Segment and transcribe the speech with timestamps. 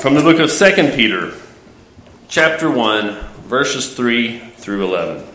[0.00, 1.32] From the book of 2 Peter,
[2.28, 5.26] chapter 1, verses 3 through 11.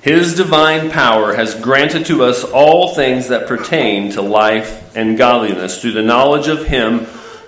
[0.00, 5.82] His divine power has granted to us all things that pertain to life and godliness
[5.82, 7.00] through the knowledge of Him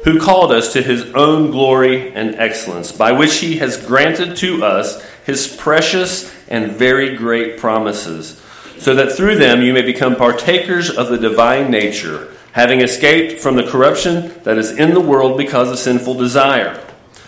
[0.04, 4.66] who called us to His own glory and excellence, by which He has granted to
[4.66, 8.38] us His precious and very great promises,
[8.76, 13.54] so that through them you may become partakers of the divine nature having escaped from
[13.54, 16.74] the corruption that is in the world because of sinful desire.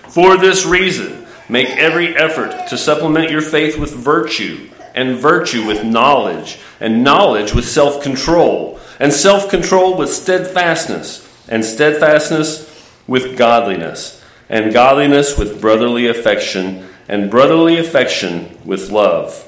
[0.08, 5.84] For this reason, make every effort to supplement your faith with virtue, and virtue with
[5.84, 14.24] knowledge, and knowledge with self control, and self control with steadfastness, and steadfastness with godliness,
[14.48, 19.47] and godliness with brotherly affection, and brotherly affection with love.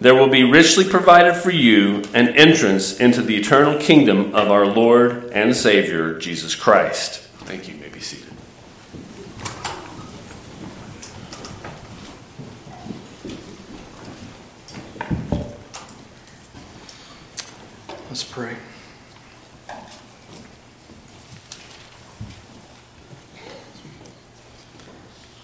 [0.00, 4.64] there will be richly provided for you an entrance into the eternal kingdom of our
[4.64, 7.20] Lord and Savior, Jesus Christ.
[7.40, 7.74] Thank you.
[7.74, 8.28] you may be seated.
[18.08, 18.56] Let's pray.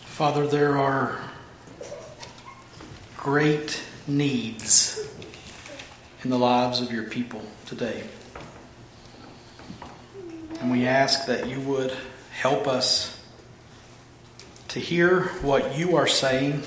[0.07, 1.19] Father, there are
[3.17, 5.09] great needs
[6.23, 8.03] in the lives of your people today.
[10.61, 11.95] And we ask that you would
[12.33, 13.21] help us
[14.69, 16.63] to hear what you are saying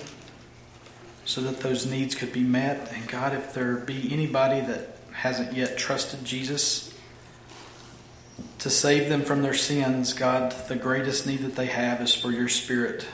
[1.25, 2.91] so that those needs could be met.
[2.93, 6.93] And God, if there be anybody that hasn't yet trusted Jesus
[8.59, 12.31] to save them from their sins, God, the greatest need that they have is for
[12.31, 13.07] your Spirit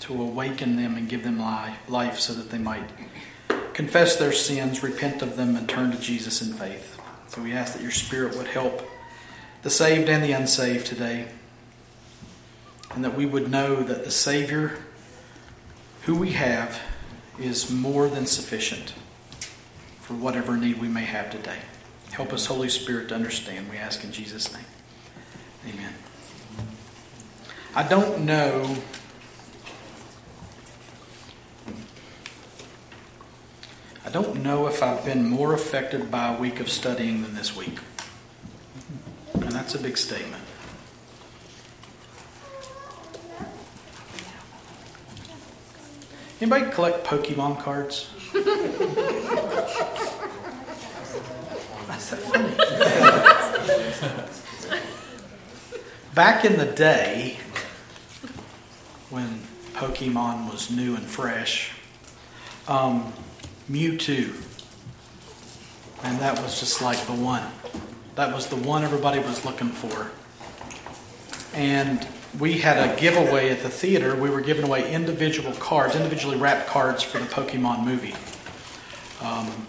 [0.00, 1.38] to awaken them and give them
[1.88, 2.90] life so that they might
[3.74, 7.00] confess their sins, repent of them, and turn to Jesus in faith.
[7.28, 8.82] So we ask that your Spirit would help
[9.62, 11.28] the saved and the unsaved today,
[12.90, 14.78] and that we would know that the Savior
[16.02, 16.80] who we have
[17.38, 18.92] is more than sufficient
[20.00, 21.58] for whatever need we may have today.
[22.10, 23.70] Help us, Holy Spirit, to understand.
[23.70, 24.64] We ask in Jesus' name.
[25.68, 25.94] Amen.
[27.74, 28.76] I don't know
[34.12, 37.78] don't know if I've been more affected by a week of studying than this week.
[39.32, 40.42] And that's a big statement.
[46.42, 48.10] Anybody collect Pokemon cards?
[51.86, 52.54] That's that funny.
[56.14, 57.38] Back in the day,
[59.08, 59.40] when
[59.72, 61.72] Pokemon was new and fresh,
[62.68, 63.12] um,
[63.70, 64.34] Mewtwo.
[66.04, 67.44] And that was just like the one.
[68.16, 70.10] That was the one everybody was looking for.
[71.56, 72.06] And
[72.38, 74.16] we had a giveaway at the theater.
[74.16, 78.14] We were giving away individual cards, individually wrapped cards for the Pokemon movie.
[79.20, 79.66] Um,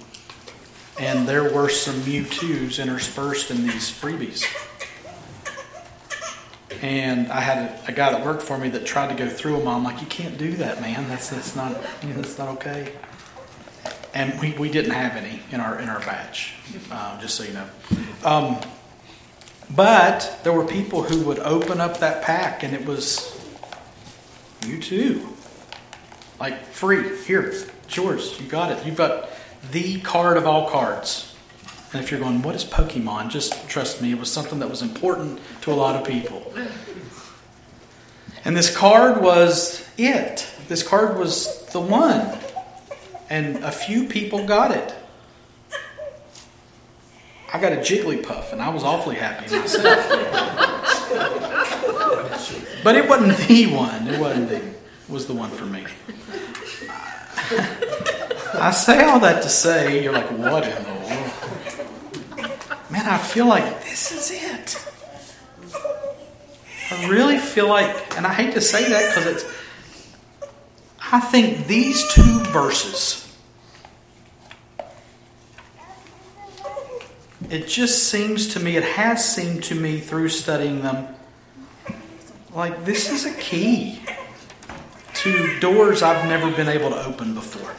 [0.99, 4.43] and there were some Mewtwo's interspersed in these freebies.
[6.81, 9.57] And I had a, a, guy that worked for me that tried to go through
[9.57, 9.67] them.
[9.67, 11.07] I'm like, you can't do that, man.
[11.07, 12.91] That's that's not that's not okay
[14.13, 16.53] and we, we didn't have any in our in our batch,
[16.91, 17.67] um, just so you know.
[18.23, 18.57] Um,
[19.75, 23.37] but there were people who would open up that pack, and it was
[24.61, 25.27] Mewtwo,
[26.39, 27.17] like free.
[27.23, 28.39] Here, it's yours.
[28.39, 28.85] You got it.
[28.85, 29.29] You've got
[29.71, 31.35] the card of all cards.
[31.91, 33.29] And if you're going, what is Pokemon?
[33.29, 36.51] Just trust me, it was something that was important to a lot of people.
[38.45, 40.49] And this card was it.
[40.67, 42.39] This card was the one
[43.29, 44.93] and a few people got it.
[47.53, 49.83] I got a Jigglypuff, and I was awfully happy myself.
[52.83, 54.07] but it wasn't the one.
[54.07, 54.73] It wasn't the.
[55.09, 55.85] Was the one for me.
[58.55, 61.33] I say all that to say, you're like, what in the world?
[62.89, 64.87] Man, I feel like this is it.
[66.89, 69.45] I really feel like, and I hate to say that because it's.
[71.11, 73.23] I think these two verses
[77.53, 81.07] it just seems to me, it has seemed to me through studying them,
[82.53, 83.99] like this is a key.
[85.13, 87.75] to doors I've never been able to open before.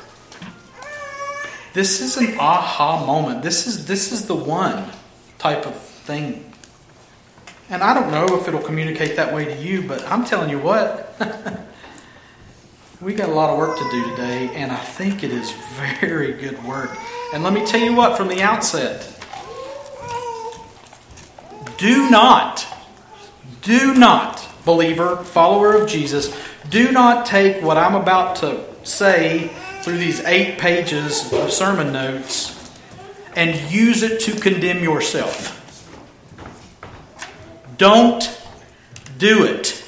[1.73, 3.43] This is an aha moment.
[3.43, 4.91] This is this is the one
[5.39, 6.53] type of thing.
[7.69, 10.61] And I don't know if it'll communicate that way to you, but I'm telling you
[10.61, 11.17] what.
[13.01, 15.51] we got a lot of work to do today, and I think it is
[16.01, 16.97] very good work.
[17.33, 19.11] And let me tell you what from the outset
[21.77, 22.67] do not,
[23.63, 26.35] do not, believer, follower of Jesus,
[26.71, 29.51] do not take what I'm about to say
[29.83, 32.53] through these eight pages of sermon notes
[33.37, 35.61] and use it to condemn yourself.
[37.77, 38.41] Don't
[39.19, 39.84] do it.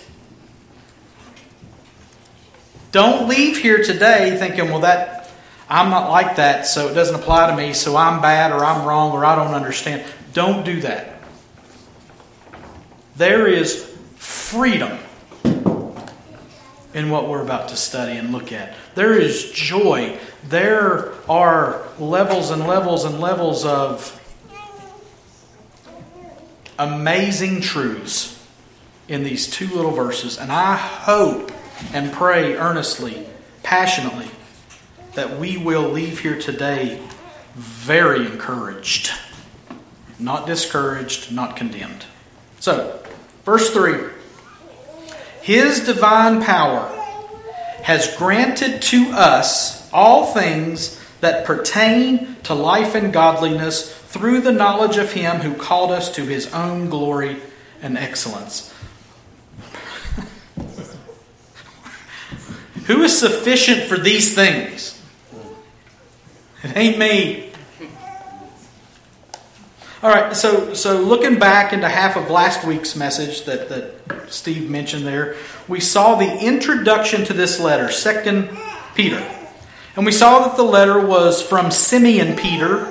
[2.96, 5.30] Don't leave here today thinking, well, that
[5.68, 8.86] I'm not like that, so it doesn't apply to me, so I'm bad or I'm
[8.88, 10.02] wrong or I don't understand.
[10.32, 11.20] Don't do that.
[13.16, 13.84] There is
[14.14, 14.98] freedom
[16.94, 18.74] in what we're about to study and look at.
[18.94, 20.18] There is joy.
[20.44, 24.18] There are levels and levels and levels of
[26.78, 28.42] amazing truths
[29.06, 30.38] in these two little verses.
[30.38, 31.52] And I hope
[31.92, 33.26] and pray earnestly,
[33.62, 34.30] passionately,
[35.14, 37.00] that we will leave here today
[37.54, 39.10] very encouraged,
[40.18, 42.04] not discouraged, not condemned.
[42.60, 43.02] So,
[43.44, 44.10] verse 3
[45.42, 46.92] His divine power
[47.82, 54.96] has granted to us all things that pertain to life and godliness through the knowledge
[54.96, 57.40] of Him who called us to His own glory
[57.80, 58.72] and excellence.
[62.86, 65.00] Who is sufficient for these things?
[66.62, 67.52] It ain't me.
[70.02, 74.70] All right, so so looking back into half of last week's message that, that Steve
[74.70, 75.36] mentioned there,
[75.68, 78.50] we saw the introduction to this letter, Second
[78.94, 79.24] Peter.
[79.96, 82.84] And we saw that the letter was from Simeon Peter,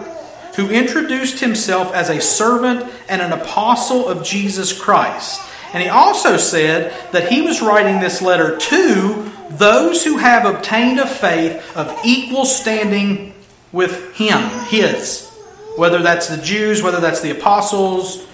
[0.55, 5.41] who introduced himself as a servant and an apostle of Jesus Christ.
[5.73, 10.99] And he also said that he was writing this letter to those who have obtained
[10.99, 13.33] a faith of equal standing
[13.71, 15.29] with him, his.
[15.75, 18.25] Whether that's the Jews, whether that's the apostles,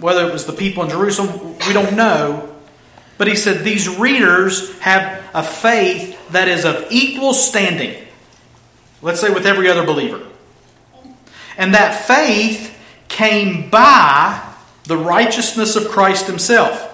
[0.00, 2.54] whether it was the people in Jerusalem, we don't know.
[3.18, 7.94] But he said these readers have a faith that is of equal standing,
[9.00, 10.22] let's say with every other believer.
[11.56, 12.76] And that faith
[13.08, 14.42] came by
[14.84, 16.92] the righteousness of Christ Himself.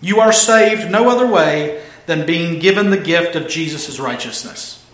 [0.00, 4.84] You are saved no other way than being given the gift of Jesus' righteousness.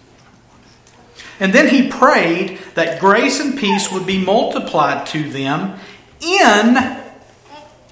[1.38, 5.78] And then he prayed that grace and peace would be multiplied to them
[6.20, 6.98] in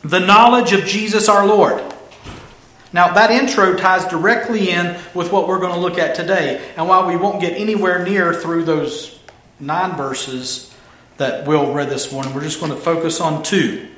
[0.03, 1.83] the knowledge of Jesus our Lord.
[2.93, 6.65] Now, that intro ties directly in with what we're going to look at today.
[6.77, 9.19] And while we won't get anywhere near through those
[9.61, 10.75] nine verses
[11.17, 13.90] that Will read this morning, we're just going to focus on two.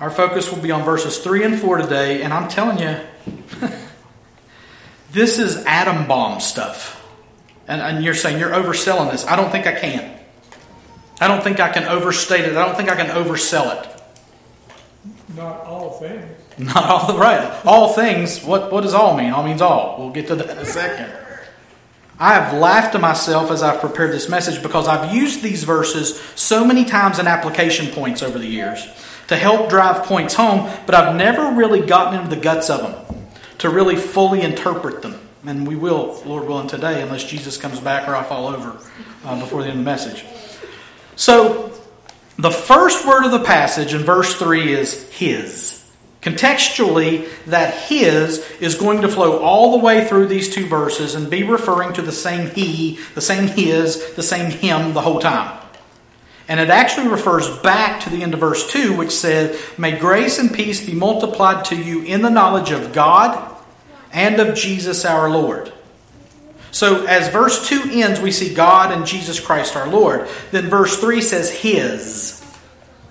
[0.00, 2.96] Our focus will be on verses 3 and 4 today, and I'm telling you,
[5.12, 6.96] this is atom bomb stuff.
[7.68, 9.26] And, and you're saying you're overselling this.
[9.26, 10.18] I don't think I can.
[11.20, 12.56] I don't think I can overstate it.
[12.56, 14.02] I don't think I can oversell it.
[15.36, 16.24] Not all things.
[16.58, 17.60] Not all the right.
[17.66, 18.42] All things.
[18.42, 19.32] What what does all mean?
[19.32, 19.96] All means all.
[19.98, 21.10] We'll get to that in a second.
[22.18, 26.20] I have laughed to myself as I've prepared this message because I've used these verses
[26.34, 28.86] so many times in application points over the years
[29.30, 33.24] to help drive points home, but I've never really gotten into the guts of them
[33.58, 35.20] to really fully interpret them.
[35.46, 38.76] And we will, Lord willing, today, unless Jesus comes back or I fall over
[39.24, 40.24] uh, before the end of the message.
[41.14, 41.72] So,
[42.38, 45.88] the first word of the passage in verse 3 is His.
[46.22, 51.30] Contextually, that His is going to flow all the way through these two verses and
[51.30, 55.59] be referring to the same He, the same His, the same Him the whole time.
[56.50, 60.40] And it actually refers back to the end of verse 2, which says, May grace
[60.40, 63.56] and peace be multiplied to you in the knowledge of God
[64.12, 65.72] and of Jesus our Lord.
[66.72, 70.28] So, as verse 2 ends, we see God and Jesus Christ our Lord.
[70.50, 72.44] Then verse 3 says His.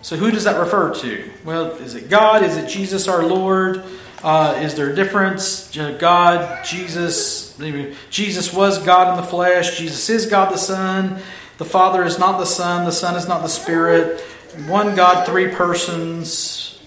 [0.02, 1.32] So, who does that refer to?
[1.46, 2.44] Well, is it God?
[2.44, 3.86] Is it Jesus our Lord?
[4.22, 5.74] Uh, is there a difference?
[5.98, 7.58] God, Jesus.
[8.10, 9.78] Jesus was God in the flesh.
[9.78, 11.22] Jesus is God the Son.
[11.60, 12.86] The Father is not the Son.
[12.86, 14.22] The Son is not the Spirit.
[14.66, 16.80] One God, three persons.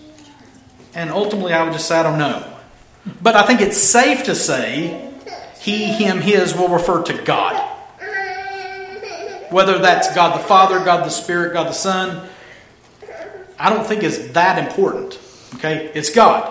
[0.95, 2.51] And ultimately, I would just say, I don't know.
[3.21, 5.13] But I think it's safe to say
[5.61, 7.69] he, him, his will refer to God.
[9.51, 12.27] Whether that's God the Father, God the Spirit, God the Son,
[13.59, 15.19] I don't think is that important.
[15.57, 15.93] Okay?
[15.95, 16.51] It's God.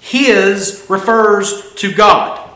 [0.00, 2.47] His refers to God.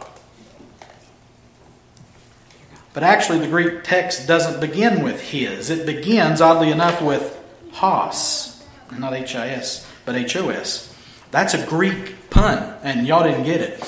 [2.95, 5.71] But actually, the Greek text doesn't begin with his.
[5.71, 7.39] It begins, oddly enough, with
[7.73, 8.63] hos.
[8.99, 10.95] Not H I S, but H O S.
[11.31, 13.83] That's a Greek pun, and y'all didn't get it.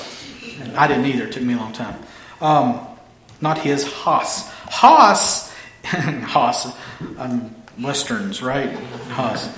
[0.59, 1.25] And I didn't either.
[1.25, 1.99] It took me a long time.
[2.41, 2.79] Um,
[3.41, 4.49] not his, hos.
[4.49, 5.53] Hos,
[5.85, 6.75] hos,
[7.19, 8.73] um, westerns, right?
[9.11, 9.49] Hos.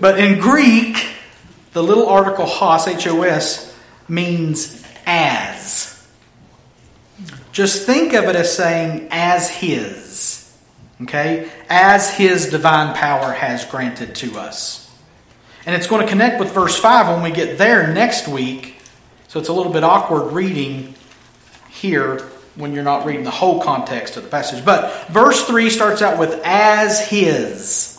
[0.00, 1.06] But in Greek,
[1.72, 3.74] the little article hos, H O S,
[4.08, 5.91] means as.
[7.52, 10.56] Just think of it as saying, as His.
[11.02, 11.50] Okay?
[11.68, 14.90] As His divine power has granted to us.
[15.66, 18.76] And it's going to connect with verse 5 when we get there next week.
[19.28, 20.94] So it's a little bit awkward reading
[21.70, 22.18] here
[22.54, 24.64] when you're not reading the whole context of the passage.
[24.64, 27.90] But verse 3 starts out with as His.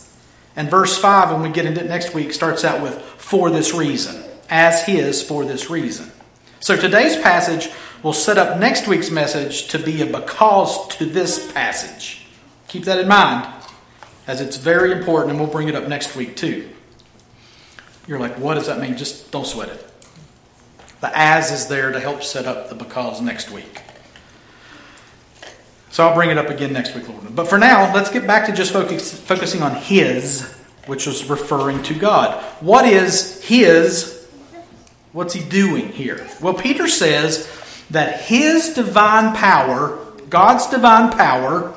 [0.56, 3.72] And verse 5, when we get into it next week, starts out with for this
[3.72, 4.22] reason.
[4.50, 6.10] As His for this reason.
[6.60, 7.68] So today's passage
[8.04, 12.26] will set up next week's message to be a because to this passage.
[12.68, 13.50] Keep that in mind,
[14.26, 16.68] as it's very important, and we'll bring it up next week too.
[18.06, 18.98] You're like, what does that mean?
[18.98, 19.90] Just don't sweat it.
[21.00, 23.80] The as is there to help set up the because next week.
[25.88, 27.34] So I'll bring it up again next week, Lord.
[27.34, 30.42] But for now, let's get back to just focus, focusing on His,
[30.86, 32.42] which was referring to God.
[32.60, 34.28] What is His?
[35.12, 36.28] What's He doing here?
[36.42, 37.48] Well, Peter says
[37.90, 39.98] that His divine power,
[40.28, 41.74] God's divine power,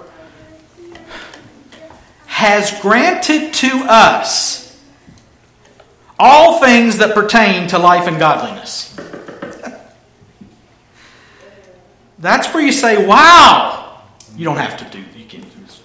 [2.25, 4.79] has granted to us
[6.19, 8.95] all things that pertain to life and godliness.
[12.19, 14.01] That's where you say, wow,
[14.35, 15.79] you don't have to do you can do this.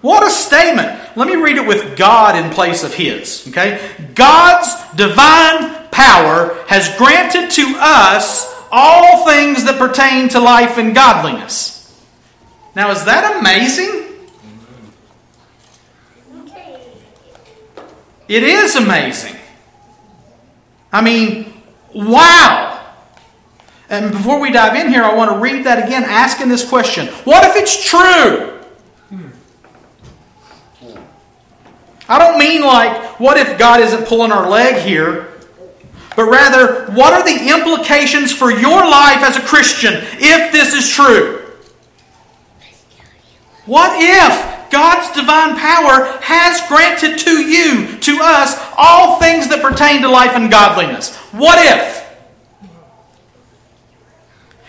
[0.00, 1.16] What a statement.
[1.16, 3.46] Let me read it with God in place of his.
[3.48, 3.94] Okay?
[4.14, 11.76] God's divine power has granted to us all things that pertain to life and godliness.
[12.74, 14.04] Now, is that amazing?
[18.28, 19.36] It is amazing.
[20.92, 21.52] I mean,
[21.94, 22.74] wow.
[23.90, 27.06] And before we dive in here, I want to read that again, asking this question
[27.24, 28.58] What if it's true?
[32.10, 35.27] I don't mean like, what if God isn't pulling our leg here?
[36.18, 40.90] But rather, what are the implications for your life as a Christian if this is
[40.90, 41.46] true?
[43.66, 50.02] What if God's divine power has granted to you, to us, all things that pertain
[50.02, 51.14] to life and godliness?
[51.30, 52.04] What if?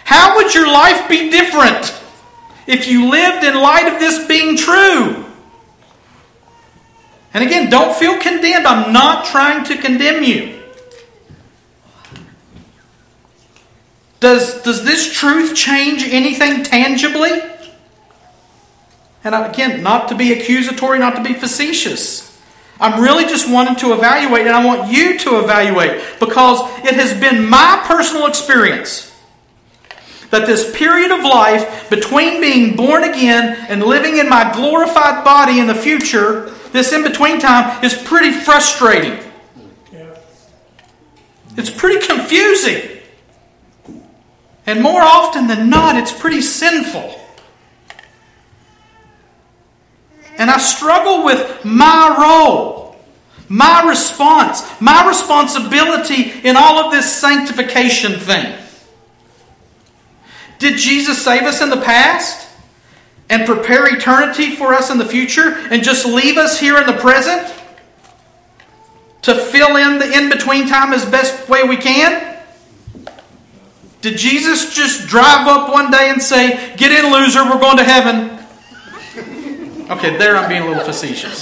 [0.03, 1.99] How would your life be different
[2.67, 5.25] if you lived in light of this being true?
[7.33, 8.67] And again, don't feel condemned.
[8.67, 10.58] I'm not trying to condemn you.
[14.19, 17.31] Does, does this truth change anything tangibly?
[19.23, 22.25] And again, not to be accusatory, not to be facetious.
[22.79, 27.19] I'm really just wanting to evaluate, and I want you to evaluate because it has
[27.19, 29.05] been my personal experience
[30.29, 35.59] that this period of life between being born again and living in my glorified body
[35.59, 39.17] in the future, this in between time, is pretty frustrating.
[41.57, 42.88] It's pretty confusing.
[44.69, 47.19] And more often than not, it's pretty sinful.
[50.37, 52.95] And I struggle with my role,
[53.47, 58.55] my response, my responsibility in all of this sanctification thing.
[60.59, 62.47] Did Jesus save us in the past
[63.27, 66.93] and prepare eternity for us in the future and just leave us here in the
[66.93, 67.51] present
[69.23, 72.28] to fill in the in between time as best way we can?
[74.01, 77.83] Did Jesus just drive up one day and say, Get in, loser, we're going to
[77.83, 78.37] heaven?
[79.91, 81.41] Okay, there I'm being a little facetious.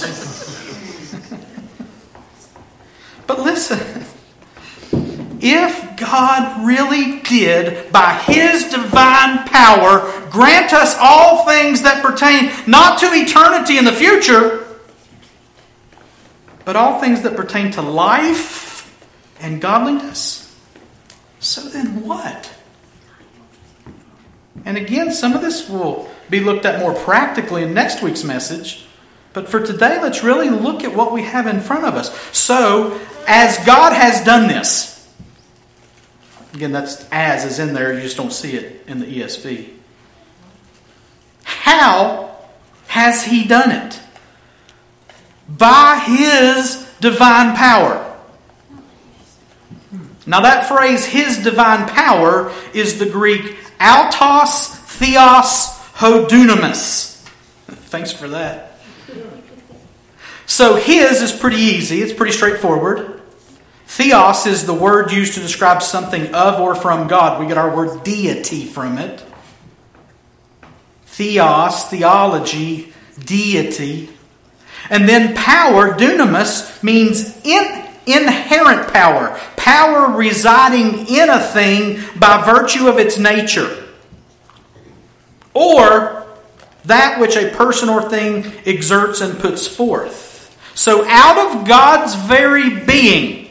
[3.26, 4.04] but listen.
[5.40, 12.98] If God really did, by His divine power, grant us all things that pertain not
[13.00, 14.66] to eternity in the future,
[16.64, 18.84] but all things that pertain to life
[19.40, 20.47] and godliness,
[21.40, 22.54] so then what?
[24.64, 28.86] And again, some of this will be looked at more practically in next week's message.
[29.32, 32.12] But for today, let's really look at what we have in front of us.
[32.36, 34.98] So, as God has done this,
[36.58, 39.68] Again, that's as is in there, you just don't see it in the ESV.
[41.44, 42.36] How
[42.88, 44.00] has he done it?
[45.48, 48.07] By his divine power.
[50.28, 57.16] Now, that phrase, his divine power, is the Greek autos theos hodunamis.
[57.66, 58.78] Thanks for that.
[60.44, 63.22] So, his is pretty easy, it's pretty straightforward.
[63.86, 67.40] Theos is the word used to describe something of or from God.
[67.40, 69.24] We get our word deity from it.
[71.06, 74.10] Theos, theology, deity.
[74.90, 77.77] And then power, dunamis, means in,
[78.12, 83.84] inherent power, power residing in a thing by virtue of its nature,
[85.54, 86.26] or
[86.84, 90.26] that which a person or thing exerts and puts forth.
[90.74, 93.48] So, out of God's very being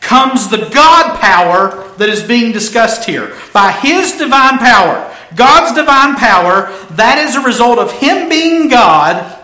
[0.00, 3.36] comes the God power that is being discussed here.
[3.52, 9.38] By His divine power, God's divine power, that is a result of Him being God,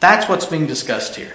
[0.00, 1.34] that's what's being discussed here.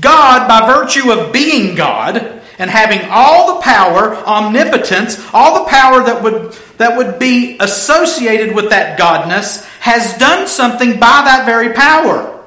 [0.00, 6.04] God, by virtue of being God and having all the power, omnipotence, all the power
[6.04, 11.72] that would, that would be associated with that godness, has done something by that very
[11.72, 12.38] power.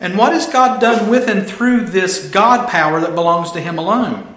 [0.00, 3.78] And what has God done with and through this God power that belongs to Him
[3.78, 4.34] alone?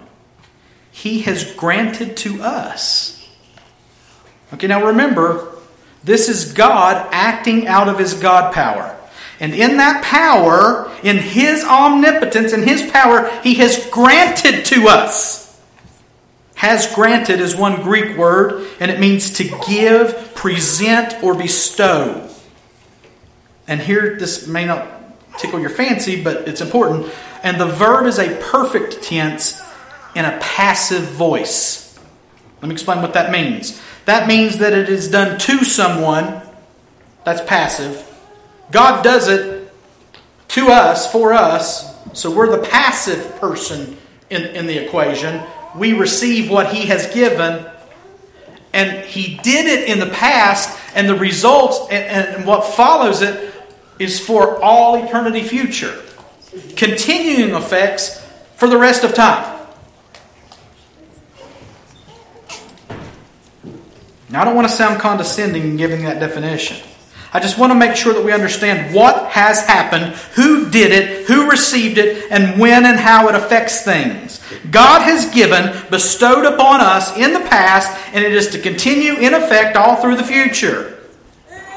[0.90, 3.28] He has granted to us.
[4.54, 5.54] Okay, now remember,
[6.02, 8.96] this is God acting out of His God power.
[9.40, 15.58] And in that power, in His omnipotence in His power, He has granted to us.
[16.56, 22.28] Has granted is one Greek word, and it means to give, present, or bestow.
[23.66, 24.86] And here, this may not
[25.38, 27.10] tickle your fancy, but it's important.
[27.42, 29.62] And the verb is a perfect tense
[30.14, 31.98] in a passive voice.
[32.60, 33.80] Let me explain what that means.
[34.04, 36.42] That means that it is done to someone.
[37.24, 38.06] That's passive.
[38.70, 39.72] God does it
[40.48, 41.88] to us, for us.
[42.12, 43.96] So we're the passive person
[44.30, 45.42] in, in the equation.
[45.76, 47.66] We receive what He has given.
[48.72, 53.52] And He did it in the past, and the results and, and what follows it
[53.98, 56.02] is for all eternity future.
[56.76, 58.24] Continuing effects
[58.56, 59.58] for the rest of time.
[64.28, 66.76] Now, I don't want to sound condescending in giving that definition.
[67.32, 71.26] I just want to make sure that we understand what has happened, who did it,
[71.26, 74.40] who received it, and when and how it affects things.
[74.70, 79.32] God has given, bestowed upon us in the past, and it is to continue in
[79.32, 80.98] effect all through the future.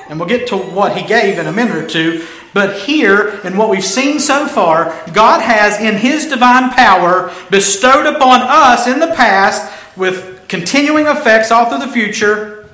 [0.10, 2.26] And we'll get to what He gave in a minute or two.
[2.54, 8.08] But here, in what we've seen so far, God has, in His divine power, bestowed
[8.08, 12.70] upon us in the past with continuing effects all through the future.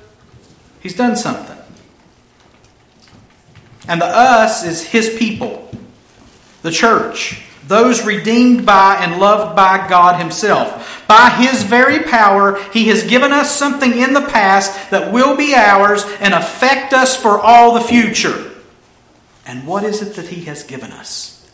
[0.80, 1.56] He's done something.
[3.90, 5.68] And the us is his people,
[6.62, 11.04] the church, those redeemed by and loved by God himself.
[11.08, 15.56] By his very power, he has given us something in the past that will be
[15.56, 18.52] ours and affect us for all the future.
[19.44, 21.50] And what is it that he has given us?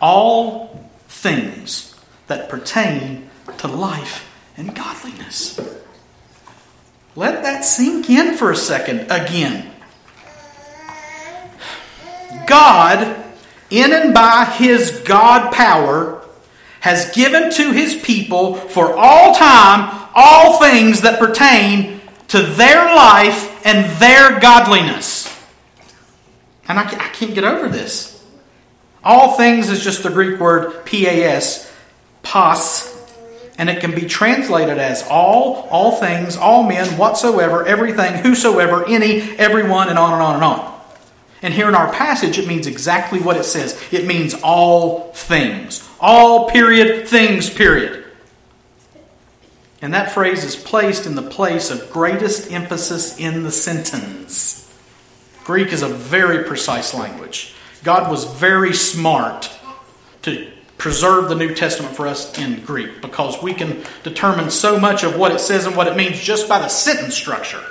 [0.00, 1.94] All things
[2.26, 5.60] that pertain to life and godliness.
[7.14, 9.75] Let that sink in for a second again.
[12.46, 13.24] God,
[13.70, 16.22] in and by His God power,
[16.80, 23.64] has given to His people for all time all things that pertain to their life
[23.66, 25.32] and their godliness.
[26.68, 28.24] And I can't get over this.
[29.04, 31.72] All things is just the Greek word pas,
[32.22, 32.92] pas,
[33.58, 39.20] and it can be translated as all, all things, all men, whatsoever, everything, whosoever, any,
[39.38, 40.75] everyone, and on and on and on.
[41.42, 45.88] And here in our passage, it means exactly what it says it means all things.
[46.00, 48.04] All, period, things, period.
[49.82, 54.62] And that phrase is placed in the place of greatest emphasis in the sentence.
[55.44, 57.54] Greek is a very precise language.
[57.84, 59.50] God was very smart
[60.22, 65.04] to preserve the New Testament for us in Greek because we can determine so much
[65.04, 67.62] of what it says and what it means just by the sentence structure.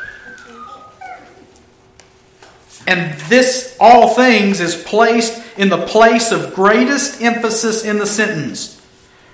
[2.88, 8.82] And this, all things, is placed in the place of greatest emphasis in the sentence.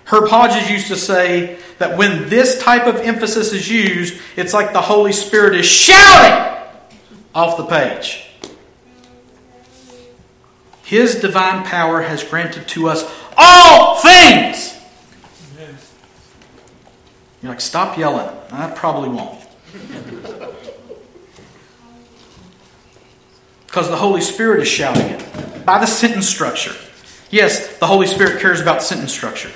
[0.05, 4.73] Herb Hodges used to say that when this type of emphasis is used, it's like
[4.73, 6.67] the Holy Spirit is shouting
[7.33, 8.27] off the page.
[10.83, 14.77] His divine power has granted to us all things.
[17.41, 18.29] You're like, stop yelling.
[18.51, 19.39] I probably won't.
[23.71, 26.73] Because the Holy Spirit is shouting it by the sentence structure.
[27.29, 29.49] Yes, the Holy Spirit cares about sentence structure.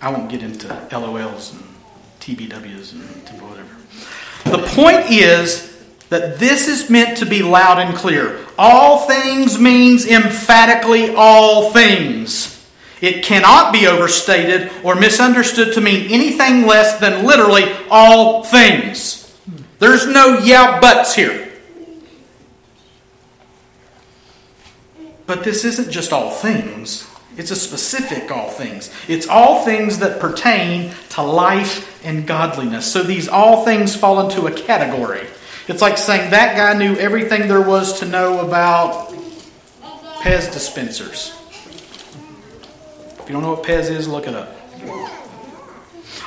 [0.00, 1.64] I won't get into LOLs and
[2.20, 3.74] TBWs and whatever.
[4.44, 8.38] The point is that this is meant to be loud and clear.
[8.56, 12.64] All things means emphatically all things.
[13.00, 19.36] It cannot be overstated or misunderstood to mean anything less than literally all things.
[19.80, 21.39] There's no yeah buts here.
[25.30, 27.08] But this isn't just all things.
[27.36, 28.92] It's a specific all things.
[29.06, 32.92] It's all things that pertain to life and godliness.
[32.92, 35.28] So these all things fall into a category.
[35.68, 39.14] It's like saying that guy knew everything there was to know about
[40.18, 41.32] Pez dispensers.
[43.20, 44.56] If you don't know what Pez is, look it up.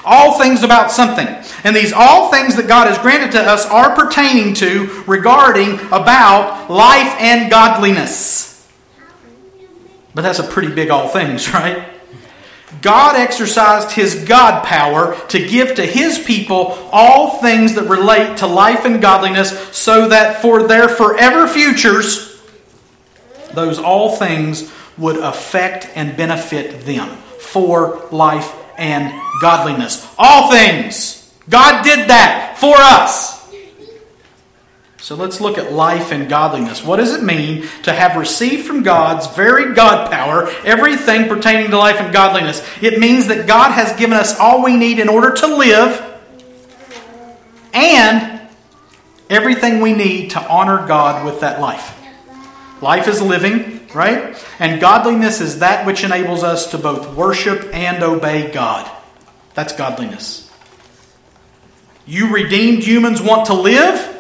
[0.05, 1.27] All things about something.
[1.65, 6.71] And these all things that God has granted to us are pertaining to, regarding, about
[6.71, 8.52] life and godliness.
[10.13, 11.87] But that's a pretty big all things, right?
[12.81, 18.47] God exercised his God power to give to his people all things that relate to
[18.47, 22.41] life and godliness so that for their forever futures,
[23.53, 30.11] those all things would affect and benefit them for life and godliness.
[30.17, 31.31] All things.
[31.49, 33.42] God did that for us.
[35.03, 36.81] So let's look at life and godliness.
[36.81, 41.77] What does it mean to have received from God's very God power everything pertaining to
[41.77, 42.65] life and godliness?
[42.81, 46.21] It means that God has given us all we need in order to live
[47.73, 48.47] and
[49.29, 52.01] everything we need to honor God with that life.
[52.81, 54.41] Life is living, right?
[54.57, 58.89] And godliness is that which enables us to both worship and obey God.
[59.53, 60.49] That's godliness.
[62.05, 64.11] You redeemed humans want to live?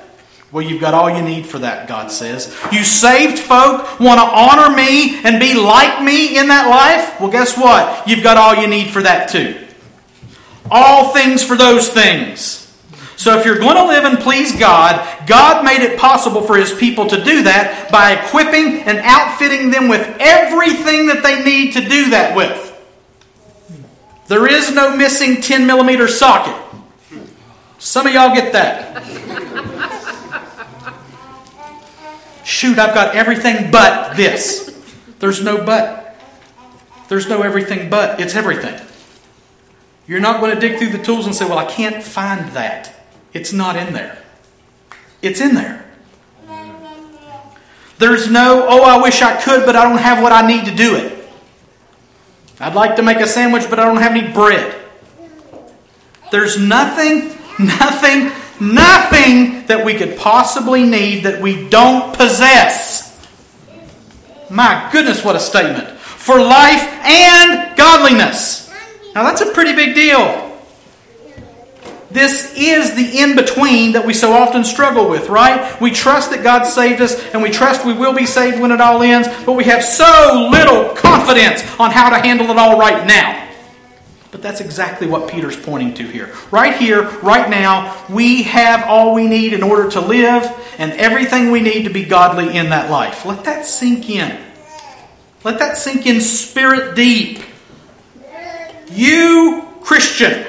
[0.53, 2.55] Well, you've got all you need for that, God says.
[2.71, 7.19] You saved folk want to honor me and be like me in that life?
[7.19, 8.07] Well, guess what?
[8.07, 9.59] You've got all you need for that too.
[10.69, 12.59] All things for those things.
[13.15, 16.71] So if you're going to live and please God, God made it possible for His
[16.71, 21.81] people to do that by equipping and outfitting them with everything that they need to
[21.81, 22.69] do that with.
[24.27, 26.55] There is no missing 10 millimeter socket.
[27.79, 29.71] Some of y'all get that.
[32.53, 34.79] Shoot, I've got everything but this.
[35.17, 36.15] There's no but.
[37.09, 38.21] There's no everything but.
[38.21, 38.79] It's everything.
[40.05, 42.93] You're not going to dig through the tools and say, well, I can't find that.
[43.33, 44.19] It's not in there.
[45.23, 45.83] It's in there.
[47.97, 50.75] There's no, oh, I wish I could, but I don't have what I need to
[50.75, 51.27] do it.
[52.59, 54.79] I'd like to make a sandwich, but I don't have any bread.
[56.31, 63.03] There's nothing, nothing nothing that we could possibly need that we don't possess.
[64.49, 65.89] My goodness, what a statement.
[65.97, 68.71] For life and godliness.
[69.15, 70.51] Now, that's a pretty big deal.
[72.13, 75.81] This is the in between that we so often struggle with, right?
[75.81, 78.79] We trust that God saved us and we trust we will be saved when it
[78.79, 83.07] all ends, but we have so little confidence on how to handle it all right
[83.07, 83.49] now.
[84.43, 86.35] That's exactly what Peter's pointing to here.
[86.51, 90.43] Right here, right now, we have all we need in order to live
[90.77, 93.25] and everything we need to be godly in that life.
[93.25, 94.37] Let that sink in.
[95.45, 97.41] Let that sink in spirit deep.
[98.91, 100.45] You, Christian,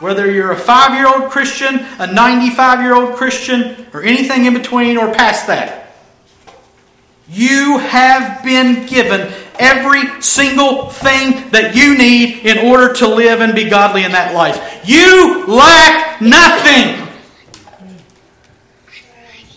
[0.00, 4.54] whether you're a five year old Christian, a 95 year old Christian, or anything in
[4.54, 5.94] between or past that,
[7.28, 13.54] you have been given every single thing that you need in order to live and
[13.54, 14.82] be godly in that life.
[14.84, 17.00] You lack nothing.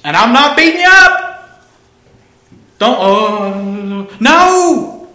[0.03, 1.67] And I'm not beating you up.
[2.79, 5.07] Don't, oh, no.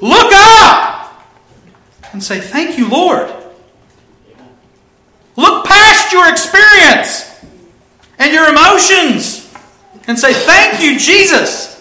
[0.00, 1.24] Look up
[2.12, 3.32] and say, Thank you, Lord.
[5.36, 7.40] Look past your experience
[8.18, 9.50] and your emotions
[10.08, 11.71] and say, Thank you, Jesus.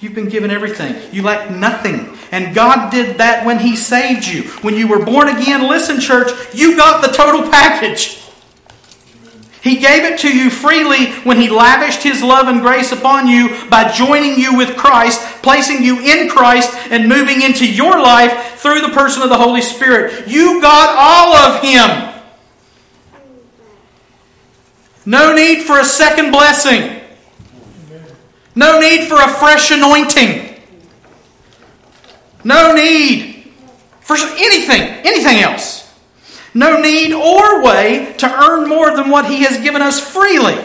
[0.00, 0.96] You've been given everything.
[1.12, 2.16] You lack nothing.
[2.30, 4.42] And God did that when He saved you.
[4.62, 8.22] When you were born again, listen, church, you got the total package.
[9.60, 13.68] He gave it to you freely when He lavished His love and grace upon you
[13.68, 18.82] by joining you with Christ, placing you in Christ, and moving into your life through
[18.82, 20.28] the person of the Holy Spirit.
[20.28, 22.14] You got all of Him.
[25.04, 26.97] No need for a second blessing.
[28.58, 30.60] No need for a fresh anointing.
[32.42, 33.52] No need
[34.00, 35.88] for anything, anything else.
[36.54, 40.56] No need or way to earn more than what He has given us freely.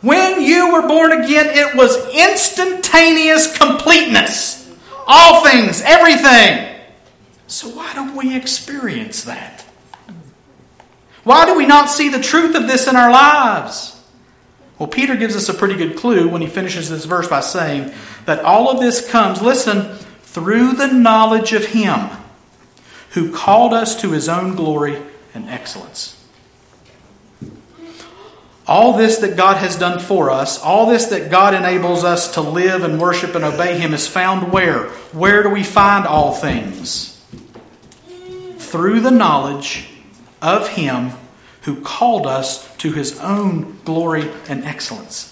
[0.00, 4.72] When you were born again, it was instantaneous completeness.
[5.06, 6.80] all things, everything.
[7.46, 9.66] So why don't we experience that?
[11.24, 14.01] Why do we not see the truth of this in our lives?
[14.82, 17.92] Well, Peter gives us a pretty good clue when he finishes this verse by saying
[18.24, 22.10] that all of this comes, listen, through the knowledge of Him
[23.10, 25.00] who called us to His own glory
[25.34, 26.20] and excellence.
[28.66, 32.40] All this that God has done for us, all this that God enables us to
[32.40, 34.88] live and worship and obey Him is found where?
[35.12, 37.24] Where do we find all things?
[38.58, 39.90] Through the knowledge
[40.40, 41.12] of Him
[41.62, 45.28] who called us to his own glory and excellence.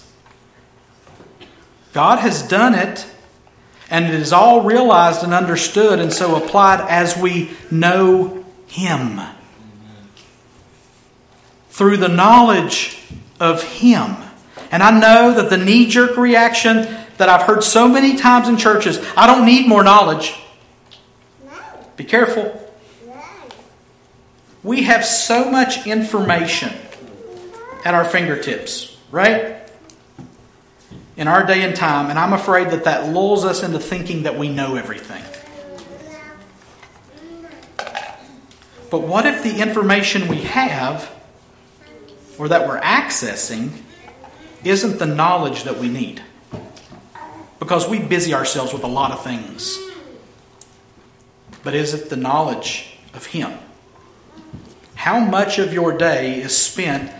[1.93, 3.05] God has done it,
[3.89, 9.19] and it is all realized and understood and so applied as we know him.
[11.69, 12.99] Through the knowledge
[13.39, 14.15] of him.
[14.71, 18.55] And I know that the knee jerk reaction that I've heard so many times in
[18.55, 20.33] churches I don't need more knowledge.
[21.97, 22.60] Be careful.
[24.63, 26.71] We have so much information
[27.83, 29.57] at our fingertips, right?
[31.17, 34.37] In our day and time, and I'm afraid that that lulls us into thinking that
[34.37, 35.23] we know everything.
[38.91, 41.09] But what if the information we have
[42.37, 43.71] or that we're accessing
[44.63, 46.21] isn't the knowledge that we need?
[47.57, 49.79] Because we busy ourselves with a lot of things.
[51.63, 53.57] But is it the knowledge of Him?
[55.01, 57.11] How much of your day is spent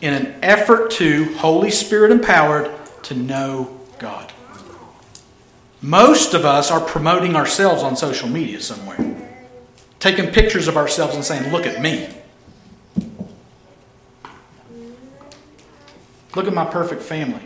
[0.00, 2.70] in an effort to, Holy Spirit empowered,
[3.02, 4.32] to know God?
[5.82, 9.16] Most of us are promoting ourselves on social media somewhere,
[9.98, 12.08] taking pictures of ourselves and saying, Look at me.
[16.36, 17.42] Look at my perfect family.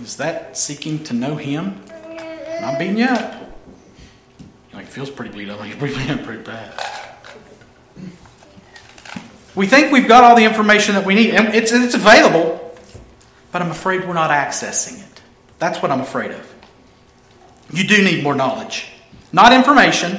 [0.00, 1.82] Is that seeking to know Him?
[2.62, 3.39] Not being it
[4.90, 5.60] feels pretty beat up.
[5.60, 6.72] Like, pretty, pretty bad.
[9.54, 12.74] We think we've got all the information that we need, and it's, it's available,
[13.52, 15.22] but I'm afraid we're not accessing it.
[15.58, 16.54] That's what I'm afraid of.
[17.72, 18.86] You do need more knowledge.
[19.32, 20.18] Not information,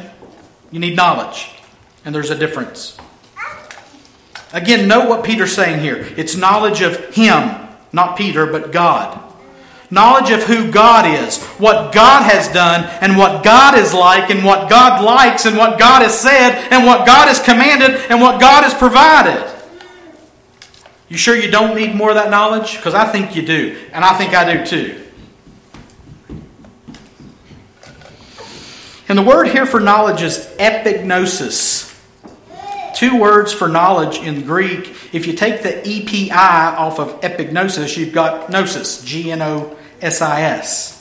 [0.70, 1.50] you need knowledge.
[2.04, 2.98] And there's a difference.
[4.54, 6.08] Again, note what Peter's saying here.
[6.18, 9.31] It's knowledge of Him, not Peter, but God.
[9.92, 14.46] Knowledge of who God is, what God has done, and what God is like, and
[14.46, 18.40] what God likes, and what God has said, and what God has commanded, and what
[18.40, 19.46] God has provided.
[21.10, 22.78] You sure you don't need more of that knowledge?
[22.78, 24.98] Because I think you do, and I think I do too.
[29.10, 31.94] And the word here for knowledge is epignosis.
[32.96, 34.96] Two words for knowledge in Greek.
[35.12, 40.22] If you take the EPI off of epignosis, you've got gnosis, G N O S
[40.22, 40.98] I S.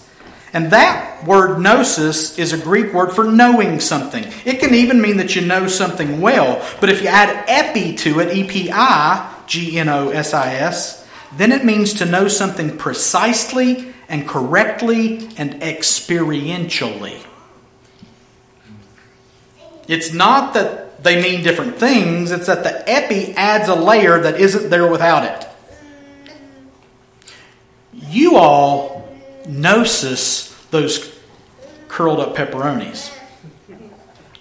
[0.53, 4.25] And that word gnosis is a Greek word for knowing something.
[4.45, 6.67] It can even mean that you know something well.
[6.81, 10.55] But if you add epi to it, E P I, G N O S I
[10.55, 17.25] S, then it means to know something precisely and correctly and experientially.
[19.87, 24.39] It's not that they mean different things, it's that the epi adds a layer that
[24.39, 25.49] isn't there without it.
[27.93, 28.90] You all
[29.51, 31.19] gnosis those
[31.89, 33.17] curled up pepperonis.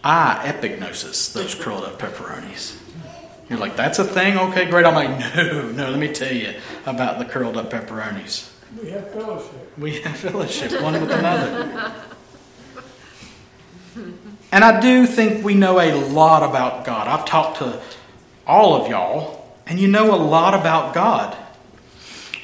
[0.04, 2.78] I epignosis those curled up pepperonis.
[3.50, 4.38] You're like, that's a thing?
[4.38, 4.86] Okay, great.
[4.86, 6.54] I'm like, no, no, let me tell you
[6.86, 8.52] about the curled up pepperonis.
[8.82, 9.78] We have fellowship.
[9.78, 11.94] We have fellowship one with another.
[14.52, 17.08] And I do think we know a lot about God.
[17.08, 17.82] I've talked to
[18.46, 21.36] all of y'all, and you know a lot about God.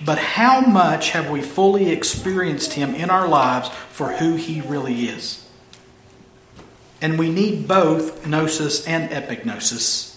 [0.06, 5.06] But how much have we fully experienced Him in our lives for who He really
[5.06, 5.44] is?
[7.02, 10.16] And we need both gnosis and epignosis.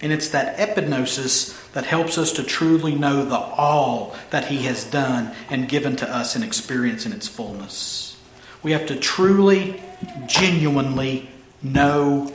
[0.00, 4.84] And it's that epignosis that helps us to truly know the all that He has
[4.84, 8.16] done and given to us and experience in its fullness.
[8.64, 9.80] We have to truly
[10.26, 11.30] genuinely
[11.62, 12.34] know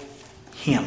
[0.56, 0.86] Him.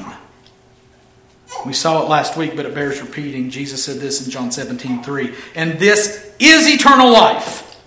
[1.66, 3.50] We saw it last week, but it bears repeating.
[3.50, 5.34] Jesus said this in John 17, 3.
[5.54, 7.80] And this is eternal life,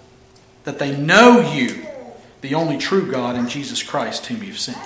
[0.63, 1.85] that they know you,
[2.41, 4.77] the only true God, and Jesus Christ, whom you've sent.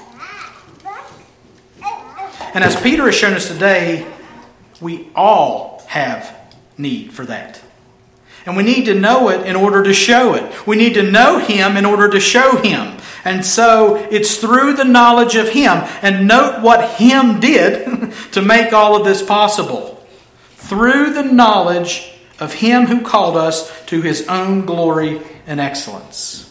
[2.53, 4.07] And as Peter has shown us today,
[4.79, 6.35] we all have
[6.77, 7.61] need for that.
[8.45, 10.65] And we need to know it in order to show it.
[10.65, 12.96] We need to know Him in order to show Him.
[13.27, 15.83] And so it's through the knowledge of Him.
[16.01, 20.01] And note what Him did to make all of this possible.
[20.55, 26.45] Through the knowledge of Him who called us to His own glory and excellence.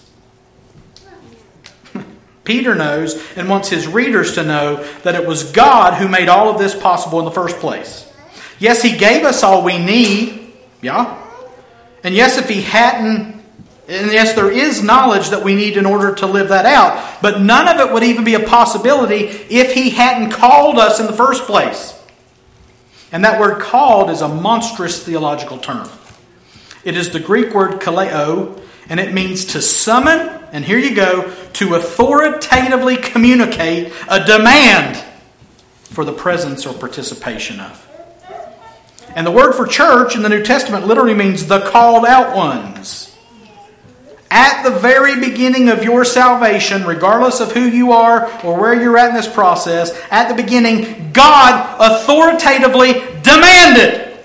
[2.44, 6.50] Peter knows and wants his readers to know that it was God who made all
[6.50, 8.10] of this possible in the first place.
[8.58, 10.52] Yes, he gave us all we need.
[10.82, 11.22] Yeah.
[12.04, 13.35] And yes, if he hadn't
[13.88, 17.40] and yes, there is knowledge that we need in order to live that out, but
[17.40, 21.12] none of it would even be a possibility if He hadn't called us in the
[21.12, 21.92] first place.
[23.12, 25.88] And that word called is a monstrous theological term.
[26.84, 30.18] It is the Greek word kaleo, and it means to summon,
[30.52, 35.02] and here you go, to authoritatively communicate a demand
[35.84, 37.82] for the presence or participation of.
[39.14, 43.05] And the word for church in the New Testament literally means the called out ones.
[44.36, 48.98] At the very beginning of your salvation, regardless of who you are or where you're
[48.98, 54.18] at in this process, at the beginning, God authoritatively demanded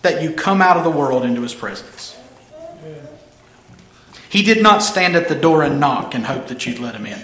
[0.00, 2.18] that you come out of the world into His presence.
[4.30, 7.04] He did not stand at the door and knock and hope that you'd let Him
[7.04, 7.22] in.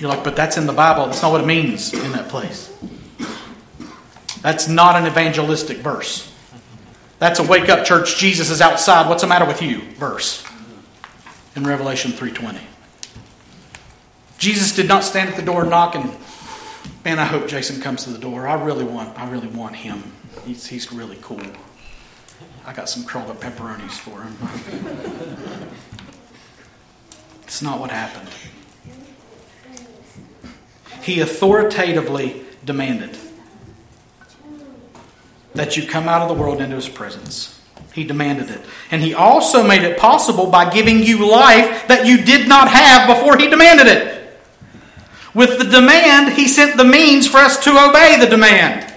[0.00, 1.06] You're like, but that's in the Bible.
[1.06, 2.76] That's not what it means in that place.
[4.42, 6.28] That's not an evangelistic verse.
[7.20, 10.44] That's a wake up church, Jesus is outside, what's the matter with you verse
[11.56, 12.60] in Revelation 3:20.
[14.38, 16.14] Jesus did not stand at the door knocking.
[17.04, 18.46] Man, I hope Jason comes to the door.
[18.46, 20.12] I really want I really want him.
[20.44, 21.40] He's, he's really cool.
[22.64, 24.36] I got some curled up pepperonis for him.
[27.42, 28.28] it's not what happened.
[31.02, 33.16] He authoritatively demanded
[35.54, 37.55] that you come out of the world into his presence.
[37.96, 38.60] He demanded it.
[38.90, 43.08] And he also made it possible by giving you life that you did not have
[43.08, 44.38] before he demanded it.
[45.32, 48.92] With the demand, he sent the means for us to obey the demand.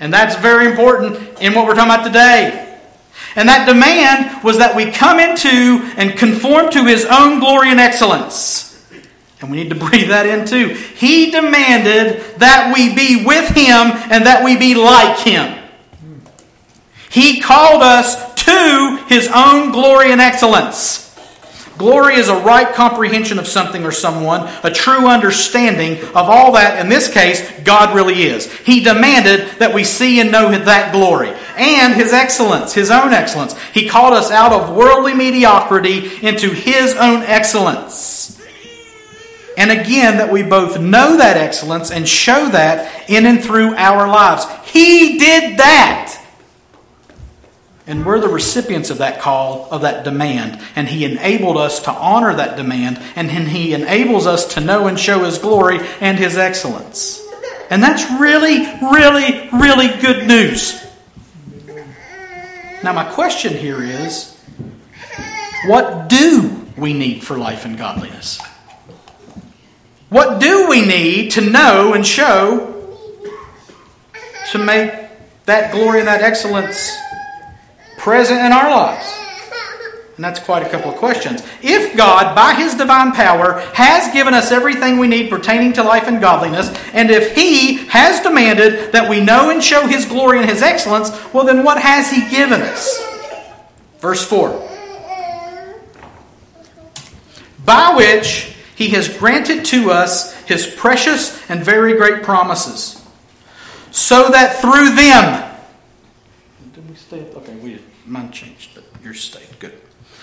[0.00, 2.78] And that's very important in what we're talking about today.
[3.36, 7.80] And that demand was that we come into and conform to his own glory and
[7.80, 8.82] excellence.
[9.42, 10.68] And we need to breathe that in too.
[10.68, 15.61] He demanded that we be with him and that we be like him.
[17.12, 21.02] He called us to his own glory and excellence.
[21.76, 26.78] Glory is a right comprehension of something or someone, a true understanding of all that,
[26.80, 28.50] in this case, God really is.
[28.60, 33.58] He demanded that we see and know that glory and His excellence, His own excellence.
[33.74, 38.40] He called us out of worldly mediocrity into His own excellence.
[39.58, 44.08] And again, that we both know that excellence and show that in and through our
[44.08, 44.46] lives.
[44.64, 46.21] He did that.
[47.86, 50.60] And we're the recipients of that call, of that demand.
[50.76, 53.00] And He enabled us to honor that demand.
[53.16, 57.20] And He enables us to know and show His glory and His excellence.
[57.70, 60.80] And that's really, really, really good news.
[62.84, 64.38] Now, my question here is
[65.66, 68.40] what do we need for life and godliness?
[70.08, 72.68] What do we need to know and show
[74.50, 74.92] to make
[75.46, 76.90] that glory and that excellence
[78.02, 79.22] present in our lives?
[80.16, 81.42] And that's quite a couple of questions.
[81.62, 86.06] If God, by His divine power, has given us everything we need pertaining to life
[86.06, 90.48] and godliness, and if He has demanded that we know and show His glory and
[90.48, 93.02] His excellence, well, then what has He given us?
[94.00, 94.50] Verse 4
[97.64, 103.02] By which He has granted to us His precious and very great promises,
[103.90, 105.58] so that through them,
[106.74, 107.24] did we stay?
[107.34, 107.91] Okay, we did.
[108.06, 109.58] Mine changed, but yours stayed.
[109.58, 109.80] Good.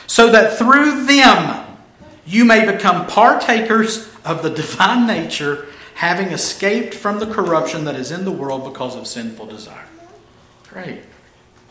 [0.07, 1.77] So that through them
[2.25, 8.11] you may become partakers of the divine nature, having escaped from the corruption that is
[8.11, 9.87] in the world because of sinful desire.
[10.69, 11.01] Great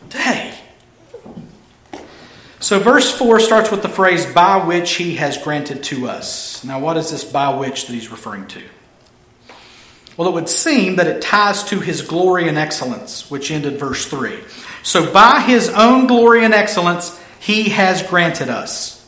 [0.09, 0.57] day.
[2.61, 6.61] So, verse 4 starts with the phrase, by which he has granted to us.
[6.65, 8.61] Now, what is this by which that he's referring to?
[10.17, 14.05] Well, it would seem that it ties to his glory and excellence, which ended verse
[14.05, 14.39] 3.
[14.83, 18.99] So, by his own glory and excellence, he has granted us.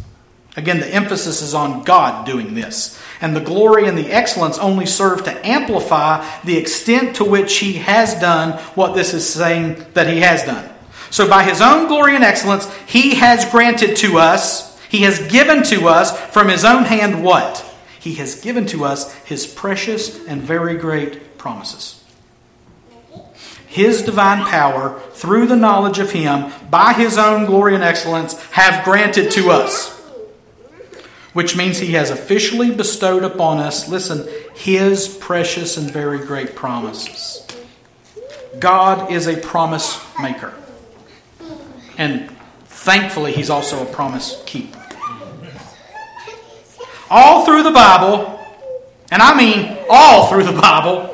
[0.58, 3.00] Again, the emphasis is on God doing this.
[3.22, 7.74] And the glory and the excellence only serve to amplify the extent to which he
[7.74, 10.70] has done what this is saying that he has done.
[11.10, 15.64] So, by his own glory and excellence, he has granted to us, he has given
[15.64, 17.66] to us from his own hand what?
[18.00, 22.01] He has given to us his precious and very great promises.
[23.72, 28.86] His divine power, through the knowledge of Him, by His own glory and excellence, have
[28.86, 29.98] granted to us.
[31.34, 37.48] Which means He has officially bestowed upon us, listen, His precious and very great promises.
[38.60, 40.54] God is a promise maker.
[41.98, 42.30] And
[42.82, 44.84] Thankfully, He's also a promise keeper.
[47.12, 48.40] All through the Bible,
[49.12, 51.11] and I mean all through the Bible,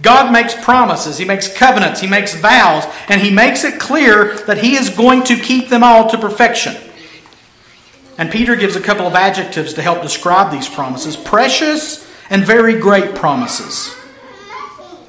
[0.00, 4.58] God makes promises, He makes covenants, He makes vows, and He makes it clear that
[4.58, 6.76] He is going to keep them all to perfection.
[8.16, 12.78] And Peter gives a couple of adjectives to help describe these promises precious and very
[12.78, 13.94] great promises.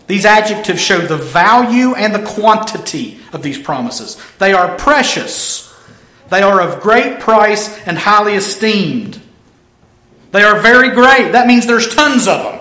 [0.08, 4.20] These adjectives show the value and the quantity of these promises.
[4.40, 5.72] They are precious,
[6.30, 9.22] they are of great price and highly esteemed.
[10.32, 11.32] They are very great.
[11.32, 12.59] That means there's tons of them.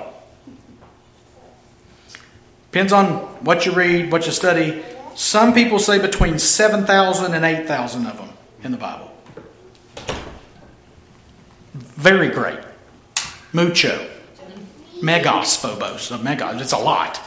[2.71, 3.07] Depends on
[3.45, 4.83] what you read, what you study.
[5.15, 8.31] Some people say between 7,000 and 8,000 of them
[8.63, 9.11] in the Bible.
[11.75, 12.61] Very great.
[13.53, 14.09] Mucho.
[15.01, 16.11] Megos phobos.
[16.11, 16.61] A megos.
[16.61, 17.21] It's a lot.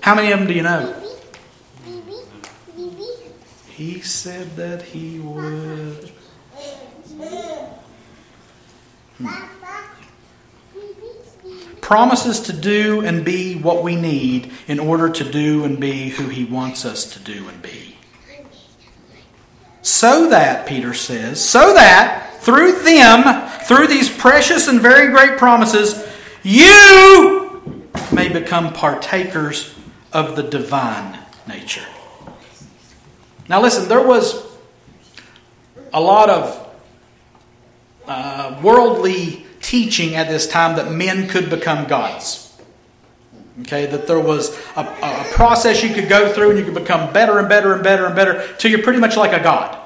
[0.00, 0.94] How many of them do you know?
[3.68, 6.10] He said that he would.
[9.18, 9.26] Hmm.
[11.80, 16.28] Promises to do and be what we need in order to do and be who
[16.28, 17.96] he wants us to do and be.
[19.82, 26.04] So that, Peter says, so that through them, through these precious and very great promises,
[26.42, 29.74] you may become partakers
[30.12, 31.86] of the divine nature.
[33.48, 34.44] Now, listen, there was
[35.92, 36.76] a lot of
[38.08, 42.56] uh, worldly teaching at this time that men could become gods.
[43.62, 47.12] Okay, that there was a, a, process you could go through and you could become
[47.12, 49.76] better and better and better and better till you're pretty much like a god.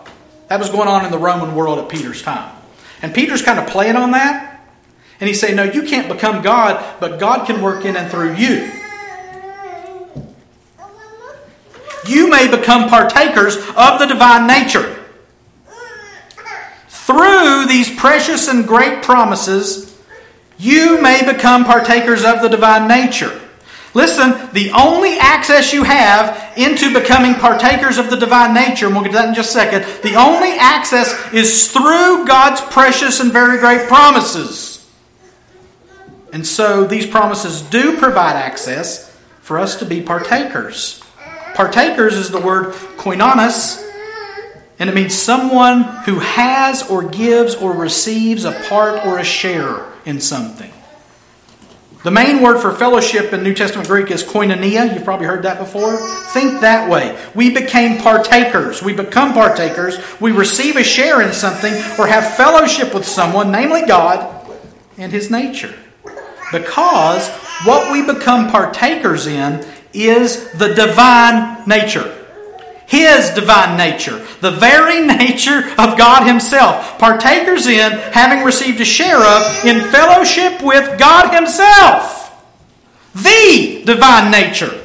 [0.49, 2.55] That was going on in the Roman world at Peter's time.
[3.01, 4.61] And Peter's kind of playing on that.
[5.19, 8.35] And he's saying, No, you can't become God, but God can work in and through
[8.35, 8.71] you.
[12.07, 15.00] You may become partakers of the divine nature
[17.11, 19.99] through these precious and great promises,
[20.59, 23.41] you may become partakers of the divine nature.
[23.95, 29.03] Listen, the only access you have into becoming partakers of the divine nature, and we'll
[29.03, 33.33] get to that in just a second, the only access is through God's precious and
[33.33, 34.89] very great promises.
[36.33, 41.03] And so these promises do provide access for us to be partakers.
[41.55, 43.90] Partakers is the word koinonos,
[44.81, 49.85] and it means someone who has or gives or receives a part or a share
[50.07, 50.73] in something.
[52.03, 54.95] The main word for fellowship in New Testament Greek is koinonia.
[54.95, 55.99] You've probably heard that before.
[56.33, 57.23] Think that way.
[57.35, 58.83] We became partakers.
[58.83, 59.99] We become partakers.
[60.19, 64.51] We receive a share in something or have fellowship with someone, namely God,
[64.97, 65.75] and His nature.
[66.53, 67.29] Because
[67.67, 69.63] what we become partakers in
[69.93, 72.20] is the divine nature.
[72.91, 79.19] His divine nature, the very nature of God Himself, partakers in, having received a share
[79.19, 82.35] of, in fellowship with God Himself.
[83.15, 84.77] The divine nature.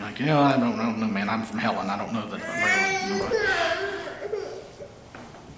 [0.00, 1.28] Like, yeah, I don't know, man.
[1.28, 1.88] I'm from Helen.
[1.88, 2.40] I don't know that.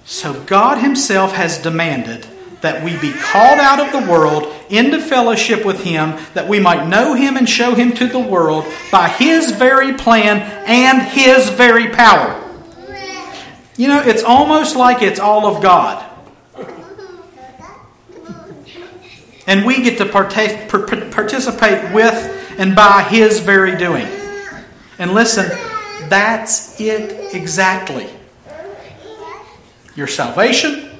[0.05, 2.27] So God Himself has demanded
[2.63, 6.89] that we be called out of the world into fellowship with Him, that we might
[6.89, 11.91] know Him and show Him to the world by His very plan and His very
[11.91, 12.39] power.
[13.77, 16.09] You know, it's almost like it's all of God.
[19.47, 24.07] And we get to participate with and by His very doing.
[24.99, 25.51] And listen,
[26.09, 28.09] that's it exactly.
[29.97, 30.91] Your salvation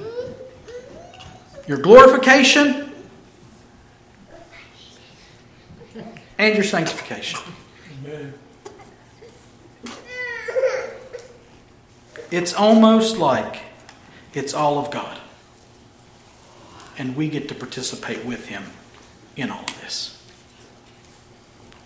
[1.73, 2.91] your glorification,
[6.37, 7.39] and your sanctification.
[8.05, 8.33] Amen.
[12.29, 13.61] It's almost like
[14.35, 15.17] it's all of God.
[16.99, 18.65] And we get to participate with Him
[19.35, 20.23] in all of this.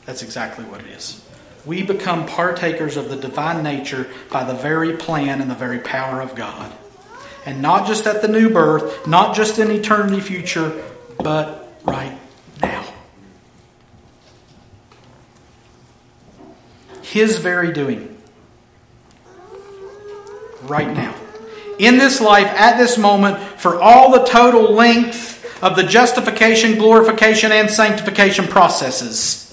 [0.05, 1.25] That's exactly what it is.
[1.65, 6.19] We become partakers of the divine nature by the very plan and the very power
[6.19, 6.73] of God
[7.47, 10.83] and not just at the new birth, not just in eternity future,
[11.17, 12.17] but right
[12.61, 12.83] now.
[17.01, 18.17] His very doing.
[20.63, 21.15] Right now.
[21.79, 27.53] In this life, at this moment, for all the total length of the justification, glorification,
[27.53, 29.46] and sanctification processes.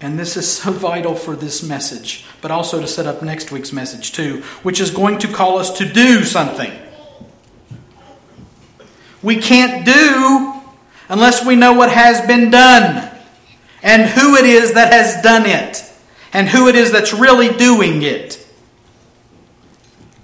[0.00, 3.72] And this is so vital for this message, but also to set up next week's
[3.72, 6.72] message too, which is going to call us to do something.
[9.22, 10.62] We can't do
[11.08, 13.10] unless we know what has been done
[13.82, 15.82] and who it is that has done it.
[16.32, 18.46] and who it is that's really doing it.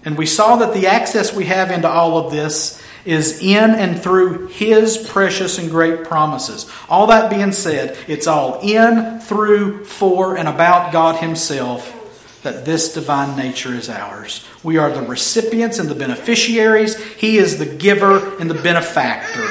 [0.04, 4.00] And we saw that the access we have into all of this is in and
[4.00, 6.70] through His precious and great promises.
[6.88, 11.98] All that being said, it's all in, through, for, and about God Himself
[12.42, 14.46] that this divine nature is ours.
[14.64, 17.00] We are the recipients and the beneficiaries.
[17.14, 19.46] He is the giver and the benefactor.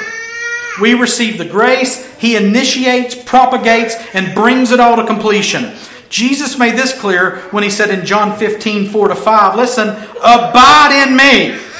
[0.82, 5.74] We receive the grace, He initiates, propagates, and brings it all to completion.
[6.10, 11.08] Jesus made this clear when He said in John 15, 4 to 5, Listen, abide
[11.08, 11.71] in me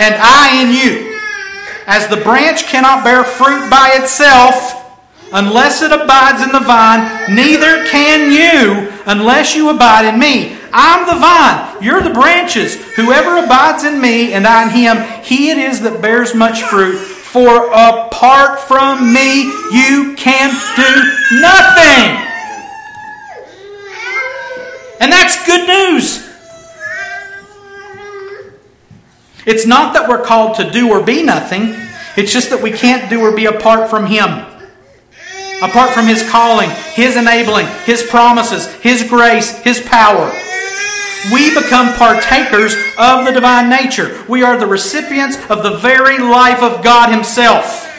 [0.00, 1.20] and I in you.
[1.86, 4.76] As the branch cannot bear fruit by itself
[5.32, 10.56] unless it abides in the vine, neither can you unless you abide in me.
[10.72, 12.76] I'm the vine, you're the branches.
[12.94, 16.96] Whoever abides in me and I in him, he it is that bears much fruit.
[16.96, 22.26] For apart from me, you can do nothing.
[25.00, 26.29] And that's good news.
[29.50, 31.74] It's not that we're called to do or be nothing,
[32.16, 34.46] it's just that we can't do or be apart from Him.
[35.60, 40.32] Apart from His calling, His enabling, His promises, His grace, His power.
[41.32, 44.24] We become partakers of the divine nature.
[44.28, 47.90] We are the recipients of the very life of God Himself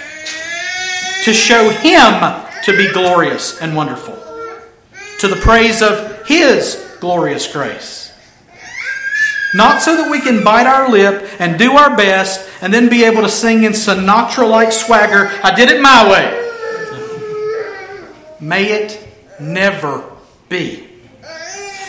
[1.25, 4.15] to show Him to be glorious and wonderful,
[5.19, 8.00] to the praise of His glorious grace.
[9.53, 13.03] Not so that we can bite our lip and do our best and then be
[13.03, 16.37] able to sing in Sinatra like swagger, I did it my way.
[18.39, 19.07] May it
[19.39, 20.03] never
[20.47, 20.87] be.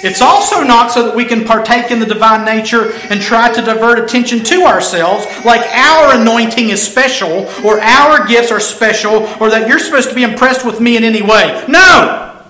[0.04, 3.62] It's also not so that we can partake in the divine nature and try to
[3.62, 9.48] divert attention to ourselves, like our anointing is special, or our gifts are special, or
[9.50, 11.64] that you're supposed to be impressed with me in any way.
[11.68, 12.42] No!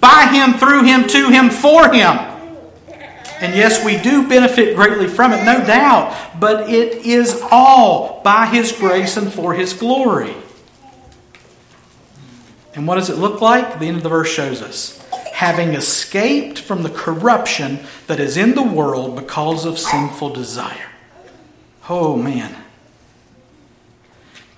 [0.00, 2.29] By Him, through Him, to Him, for Him.
[3.40, 8.46] And yes, we do benefit greatly from it, no doubt, but it is all by
[8.46, 10.34] His grace and for His glory.
[12.74, 13.78] And what does it look like?
[13.78, 14.98] The end of the verse shows us.
[15.32, 20.90] Having escaped from the corruption that is in the world because of sinful desire.
[21.88, 22.54] Oh, man.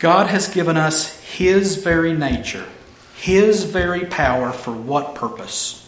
[0.01, 2.67] God has given us His very nature,
[3.15, 5.82] His very power for what purpose?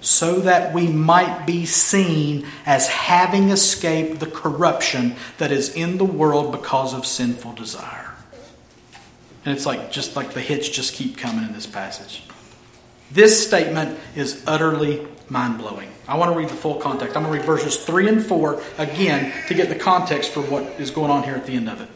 [0.00, 6.04] So that we might be seen as having escaped the corruption that is in the
[6.04, 8.14] world because of sinful desire.
[9.44, 12.22] And it's like just like the hits just keep coming in this passage.
[13.10, 15.90] This statement is utterly mind blowing.
[16.08, 17.16] I want to read the full context.
[17.16, 20.64] I'm going to read verses 3 and 4 again to get the context for what
[20.80, 21.88] is going on here at the end of it.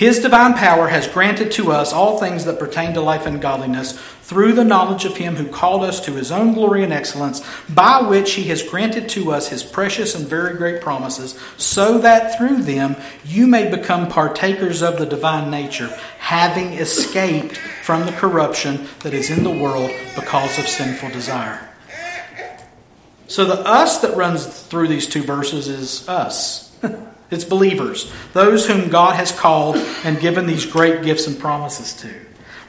[0.00, 4.00] His divine power has granted to us all things that pertain to life and godliness
[4.22, 8.00] through the knowledge of Him who called us to His own glory and excellence, by
[8.00, 12.62] which He has granted to us His precious and very great promises, so that through
[12.62, 12.96] them
[13.26, 15.88] you may become partakers of the divine nature,
[16.18, 21.68] having escaped from the corruption that is in the world because of sinful desire.
[23.26, 26.74] So the us that runs through these two verses is us.
[27.30, 32.12] It's believers, those whom God has called and given these great gifts and promises to.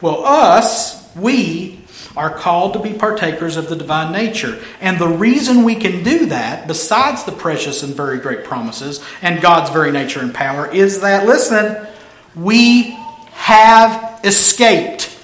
[0.02, 1.82] Well, us, we,
[2.16, 4.62] are called to be partakers of the divine nature.
[4.80, 9.42] And the reason we can do that, besides the precious and very great promises and
[9.42, 11.88] God's very nature and power, is that, listen,
[12.36, 12.98] we
[13.32, 15.18] have escaped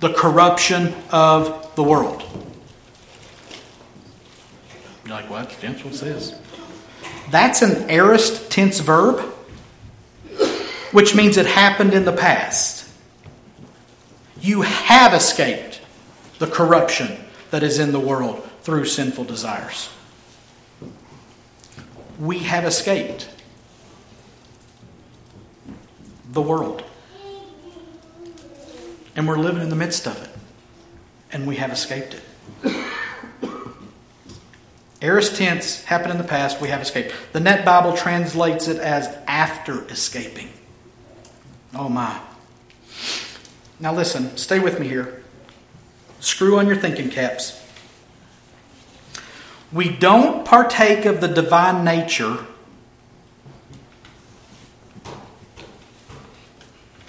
[0.00, 2.22] the corruption of the world.
[5.04, 5.52] You're like, what?
[5.52, 6.34] What's this?
[7.30, 9.20] That's an aorist tense verb,
[10.90, 12.88] which means it happened in the past.
[14.40, 15.80] You have escaped
[16.38, 17.18] the corruption
[17.50, 19.90] that is in the world through sinful desires.
[22.18, 23.28] We have escaped
[26.32, 26.82] the world.
[29.14, 30.30] And we're living in the midst of it.
[31.32, 32.22] And we have escaped it.
[35.02, 37.14] Aorist tense happened in the past, we have escaped.
[37.32, 40.50] The Net Bible translates it as after escaping.
[41.74, 42.20] Oh my.
[43.78, 45.22] Now listen, stay with me here.
[46.20, 47.64] Screw on your thinking caps.
[49.72, 52.44] We don't partake of the divine nature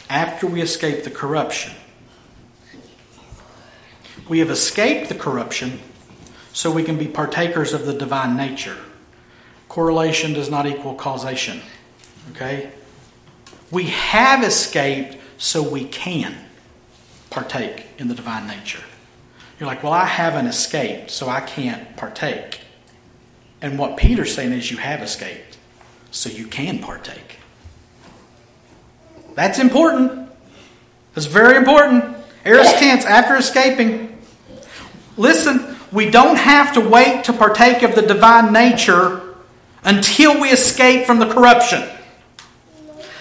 [0.10, 1.74] after we escape the corruption.
[4.30, 5.82] We have escaped the corruption
[6.54, 8.78] so we can be partakers of the divine nature.
[9.70, 11.62] Correlation does not equal causation.
[12.32, 12.72] Okay?
[13.72, 16.36] We have escaped so we can
[17.30, 18.84] partake in the divine nature.
[19.60, 22.62] You're like, well, I haven't escaped, so I can't partake.
[23.62, 25.58] And what Peter's saying is, you have escaped,
[26.10, 27.38] so you can partake.
[29.36, 30.30] That's important.
[31.14, 32.18] That's very important.
[32.44, 34.18] Aorist tense, after escaping.
[35.16, 39.36] Listen, we don't have to wait to partake of the divine nature
[39.84, 41.84] until we escape from the corruption.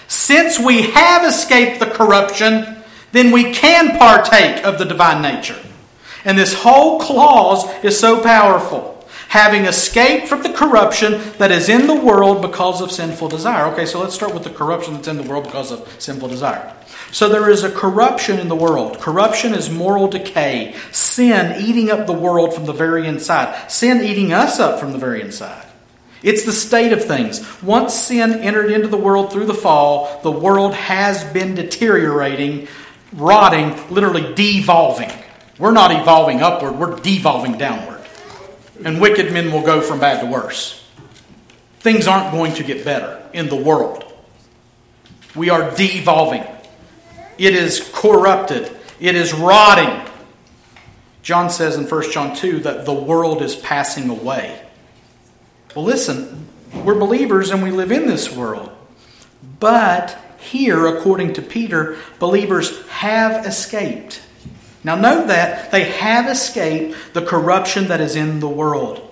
[0.07, 5.59] Since we have escaped the corruption, then we can partake of the divine nature.
[6.23, 9.05] And this whole clause is so powerful.
[9.29, 13.71] Having escaped from the corruption that is in the world because of sinful desire.
[13.71, 16.75] Okay, so let's start with the corruption that's in the world because of sinful desire.
[17.11, 18.99] So there is a corruption in the world.
[18.99, 24.31] Corruption is moral decay, sin eating up the world from the very inside, sin eating
[24.31, 25.65] us up from the very inside.
[26.23, 27.41] It's the state of things.
[27.61, 32.67] Once sin entered into the world through the fall, the world has been deteriorating,
[33.11, 35.11] rotting, literally devolving.
[35.57, 38.01] We're not evolving upward, we're devolving downward.
[38.85, 40.83] And wicked men will go from bad to worse.
[41.79, 44.05] Things aren't going to get better in the world.
[45.35, 46.45] We are devolving.
[47.37, 50.07] It is corrupted, it is rotting.
[51.23, 54.61] John says in 1 John 2 that the world is passing away.
[55.75, 56.47] Well, listen,
[56.83, 58.71] we're believers and we live in this world.
[59.59, 64.21] But here, according to Peter, believers have escaped.
[64.83, 69.07] Now, note that they have escaped the corruption that is in the world.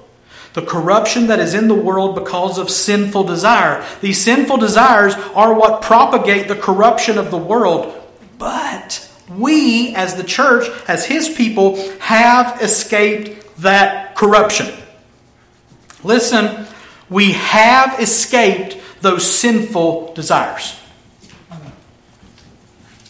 [0.54, 3.86] The corruption that is in the world because of sinful desire.
[4.02, 7.96] These sinful desires are what propagate the corruption of the world.
[9.30, 14.74] We, as the church, as His people, have escaped that corruption.
[16.04, 16.66] Listen,
[17.10, 20.80] we have escaped those sinful desires.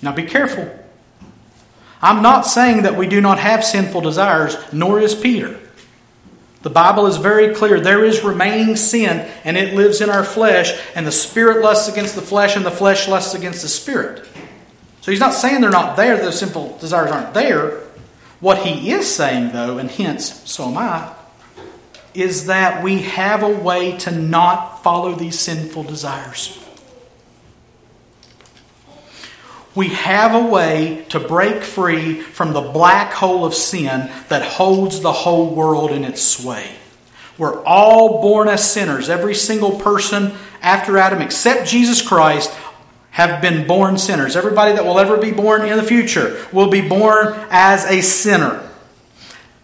[0.02, 0.76] Now be careful.
[2.02, 5.60] I'm not saying that we do not have sinful desires, nor is Peter.
[6.62, 7.80] The Bible is very clear.
[7.80, 12.16] There is remaining sin, and it lives in our flesh, and the spirit lusts against
[12.16, 14.26] the flesh, and the flesh lusts against the spirit.
[15.10, 17.80] So he's not saying they're not there, those sinful desires aren't there.
[18.42, 21.12] What he is saying, though, and hence, so am I,
[22.14, 26.64] is that we have a way to not follow these sinful desires.
[29.74, 35.00] We have a way to break free from the black hole of sin that holds
[35.02, 36.76] the whole world in its sway.
[37.40, 39.10] We're all born as sinners.
[39.10, 42.54] Every single person after Adam, except Jesus Christ,
[43.12, 44.36] have been born sinners.
[44.36, 48.70] Everybody that will ever be born in the future will be born as a sinner.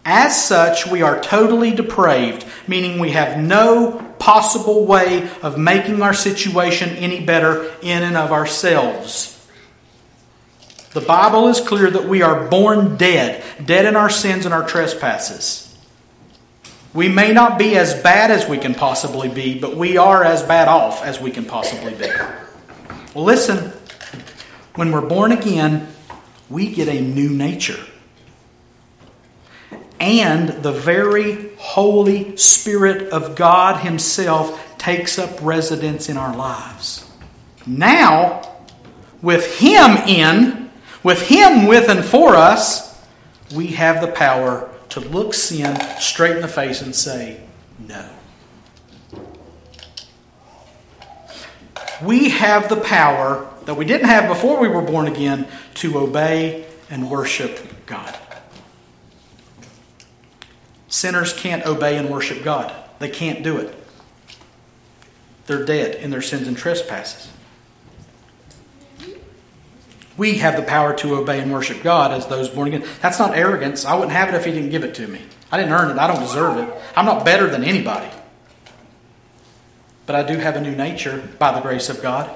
[0.04, 6.14] As such, we are totally depraved, meaning we have no possible way of making our
[6.14, 9.32] situation any better in and of ourselves.
[10.92, 14.66] The Bible is clear that we are born dead, dead in our sins and our
[14.66, 15.62] trespasses.
[16.94, 20.42] We may not be as bad as we can possibly be, but we are as
[20.42, 22.08] bad off as we can possibly be.
[23.16, 23.72] Well, listen,
[24.74, 25.88] when we're born again,
[26.50, 27.82] we get a new nature.
[29.98, 37.10] And the very Holy Spirit of God Himself takes up residence in our lives.
[37.66, 38.54] Now,
[39.22, 40.70] with Him in,
[41.02, 43.02] with Him with and for us,
[43.54, 47.40] we have the power to look sin straight in the face and say,
[47.78, 48.15] No.
[52.02, 56.66] We have the power that we didn't have before we were born again to obey
[56.90, 58.16] and worship God.
[60.88, 63.74] Sinners can't obey and worship God, they can't do it.
[65.46, 67.30] They're dead in their sins and trespasses.
[70.16, 72.84] We have the power to obey and worship God as those born again.
[73.02, 73.84] That's not arrogance.
[73.84, 75.20] I wouldn't have it if He didn't give it to me.
[75.52, 75.98] I didn't earn it.
[75.98, 76.74] I don't deserve it.
[76.96, 78.10] I'm not better than anybody.
[80.06, 82.30] But I do have a new nature by the grace of God.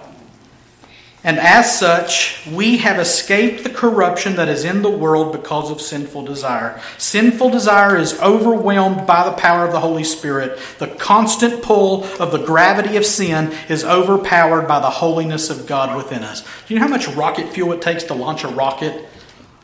[1.22, 5.82] And as such, we have escaped the corruption that is in the world because of
[5.82, 6.80] sinful desire.
[6.96, 10.58] Sinful desire is overwhelmed by the power of the Holy Spirit.
[10.78, 15.94] The constant pull of the gravity of sin is overpowered by the holiness of God
[15.94, 16.40] within us.
[16.40, 19.06] Do you know how much rocket fuel it takes to launch a rocket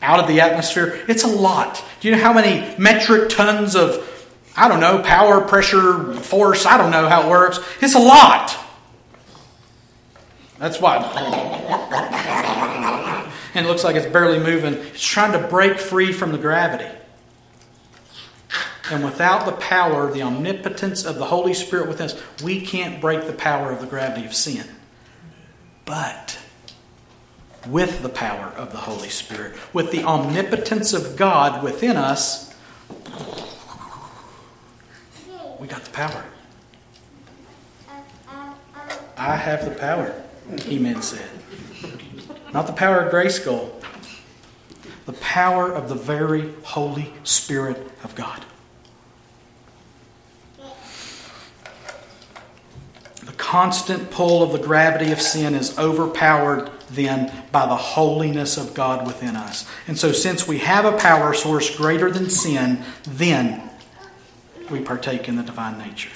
[0.03, 1.03] out of the atmosphere?
[1.07, 1.83] It's a lot.
[2.01, 3.95] Do you know how many metric tons of,
[4.57, 6.65] I don't know, power, pressure, force?
[6.65, 7.59] I don't know how it works.
[7.79, 8.57] It's a lot.
[10.57, 10.97] That's why.
[13.53, 14.73] And it looks like it's barely moving.
[14.73, 16.89] It's trying to break free from the gravity.
[18.89, 23.27] And without the power, the omnipotence of the Holy Spirit within us, we can't break
[23.27, 24.65] the power of the gravity of sin.
[25.85, 26.39] But
[27.67, 32.55] with the power of the Holy Spirit, with the omnipotence of God within us,
[35.59, 36.25] we got the power.
[39.17, 40.13] I have the power,
[40.61, 41.27] He-Man said.
[42.53, 43.71] Not the power of Grayskull,
[45.05, 48.45] the power of the very Holy Spirit of God.
[53.25, 58.73] The constant pull of the gravity of sin is overpowered then by the holiness of
[58.73, 59.67] God within us.
[59.87, 63.66] And so, since we have a power source greater than sin, then
[64.69, 66.09] we partake in the divine nature.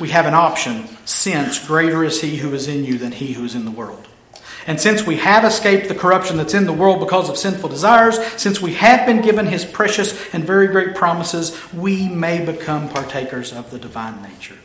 [0.00, 3.44] We have an option since greater is he who is in you than he who
[3.44, 4.08] is in the world.
[4.66, 8.18] And since we have escaped the corruption that's in the world because of sinful desires,
[8.40, 13.52] since we have been given his precious and very great promises, we may become partakers
[13.52, 14.56] of the divine nature.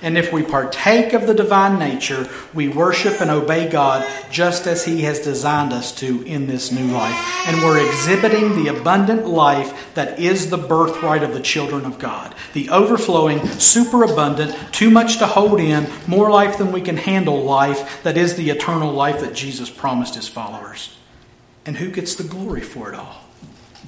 [0.00, 4.84] And if we partake of the divine nature, we worship and obey God just as
[4.84, 7.16] He has designed us to in this new life.
[7.46, 12.34] And we're exhibiting the abundant life that is the birthright of the children of God.
[12.52, 18.02] The overflowing, superabundant, too much to hold in, more life than we can handle life
[18.04, 20.96] that is the eternal life that Jesus promised His followers.
[21.66, 23.24] And who gets the glory for it all?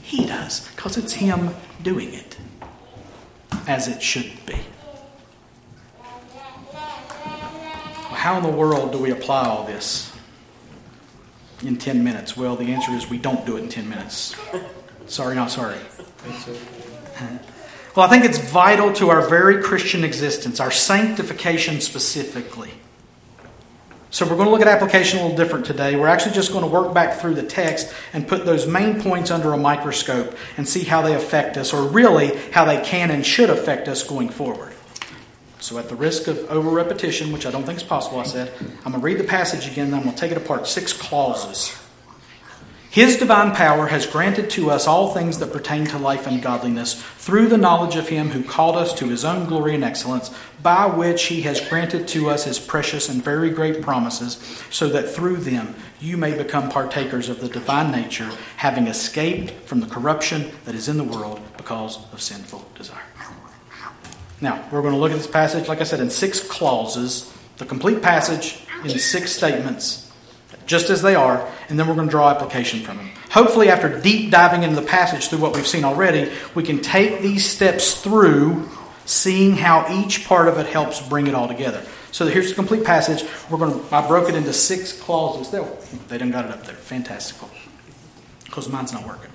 [0.02, 2.36] He does, because it's Him doing it
[3.68, 4.56] as it should be.
[8.20, 10.14] How in the world do we apply all this
[11.62, 12.36] in 10 minutes?
[12.36, 14.36] Well, the answer is we don't do it in 10 minutes.
[15.06, 15.78] Sorry, not sorry.
[17.96, 22.70] Well, I think it's vital to our very Christian existence, our sanctification specifically.
[24.10, 25.96] So, we're going to look at application a little different today.
[25.96, 29.32] We're actually just going to work back through the text and put those main points
[29.32, 33.26] under a microscope and see how they affect us, or really how they can and
[33.26, 34.72] should affect us going forward.
[35.60, 38.52] So, at the risk of over repetition, which I don't think is possible, I said,
[38.60, 40.66] I'm going to read the passage again and I'm going to take it apart.
[40.66, 41.76] Six clauses.
[42.90, 47.00] His divine power has granted to us all things that pertain to life and godliness
[47.00, 50.86] through the knowledge of Him who called us to His own glory and excellence, by
[50.86, 55.36] which He has granted to us His precious and very great promises, so that through
[55.36, 60.74] them you may become partakers of the divine nature, having escaped from the corruption that
[60.74, 63.09] is in the world because of sinful desire.
[64.40, 67.66] Now, we're going to look at this passage, like I said, in six clauses, the
[67.66, 70.10] complete passage in six statements,
[70.66, 73.10] just as they are, and then we're going to draw application from them.
[73.30, 77.20] Hopefully, after deep diving into the passage through what we've seen already, we can take
[77.20, 78.68] these steps through,
[79.04, 81.84] seeing how each part of it helps bring it all together.
[82.10, 83.28] So here's the complete passage.
[83.50, 85.50] We're going to, I broke it into six clauses.
[85.50, 85.64] They,
[86.08, 86.74] they done got it up there.
[86.74, 87.48] Fantastical.
[88.44, 89.30] Because mine's not working.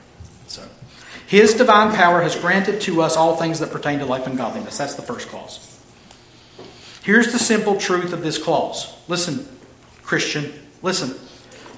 [1.28, 4.78] His divine power has granted to us all things that pertain to life and godliness.
[4.78, 5.72] That's the first clause.
[7.04, 8.96] Here's the simple truth of this clause.
[9.08, 9.48] Listen,
[10.04, 11.16] Christian, listen.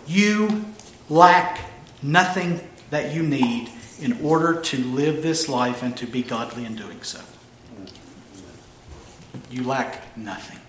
[0.05, 0.65] You
[1.09, 1.59] lack
[2.01, 3.69] nothing that you need
[3.99, 7.19] in order to live this life and to be godly in doing so.
[9.49, 10.59] You lack nothing.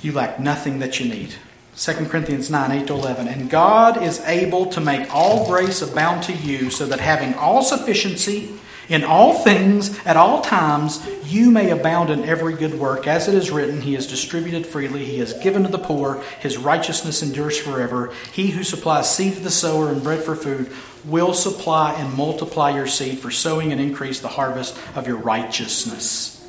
[0.00, 1.34] You lack nothing that you need.
[1.82, 3.26] 2 Corinthians 9, 8 to 11.
[3.26, 7.60] And God is able to make all grace abound to you, so that having all
[7.60, 8.56] sufficiency
[8.88, 13.08] in all things at all times, you may abound in every good work.
[13.08, 16.56] As it is written, He has distributed freely, He has given to the poor, His
[16.56, 18.14] righteousness endures forever.
[18.32, 20.70] He who supplies seed to the sower and bread for food
[21.04, 26.41] will supply and multiply your seed for sowing and increase the harvest of your righteousness.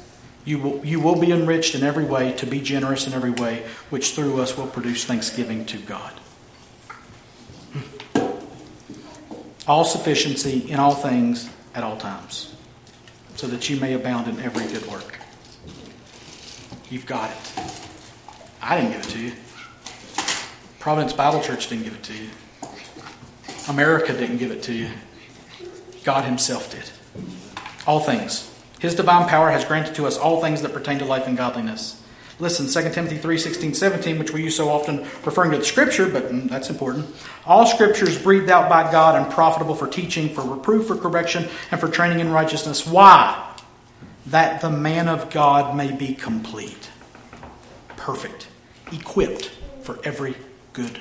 [0.46, 3.66] You will, you will be enriched in every way to be generous in every way,
[3.90, 6.12] which through us will produce thanksgiving to God.
[7.72, 8.28] Hmm.
[9.68, 12.56] All sufficiency in all things at all times,
[13.36, 15.20] so that you may abound in every good work.
[16.90, 17.54] You've got it.
[18.62, 19.32] I didn't give it to you.
[20.80, 22.30] Providence Bible Church didn't give it to you.
[23.70, 24.90] America didn't give it to you.
[26.04, 26.90] God Himself did.
[27.88, 28.53] All things.
[28.84, 32.04] His divine power has granted to us all things that pertain to life and godliness.
[32.38, 36.10] Listen, 2 Timothy 3 16, 17, which we use so often referring to the Scripture,
[36.10, 37.06] but mm, that's important.
[37.46, 41.48] All Scripture is breathed out by God and profitable for teaching, for reproof, for correction,
[41.72, 42.86] and for training in righteousness.
[42.86, 43.56] Why?
[44.26, 46.90] That the man of God may be complete,
[47.96, 48.50] perfect,
[48.92, 49.50] equipped
[49.82, 50.36] for every
[50.74, 51.00] good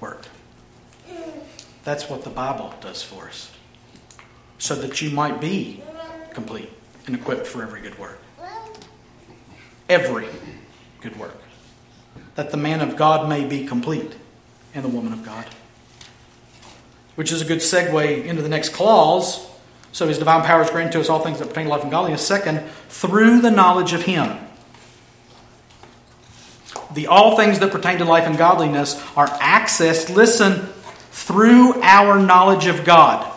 [0.00, 0.28] work.
[1.82, 3.50] That's what the Bible does for us.
[4.58, 5.82] So that you might be
[6.32, 6.70] complete
[7.06, 8.18] and equipped for every good work.
[9.88, 10.28] Every
[11.00, 11.36] good work.
[12.36, 14.14] That the man of God may be complete
[14.74, 15.46] and the woman of God.
[17.14, 19.46] Which is a good segue into the next clause.
[19.92, 21.90] So his divine power is granted to us all things that pertain to life and
[21.90, 22.26] godliness.
[22.26, 24.38] Second, through the knowledge of him.
[26.94, 30.66] the all things that pertain to life and godliness are accessed, listen,
[31.10, 33.30] through our knowledge of God.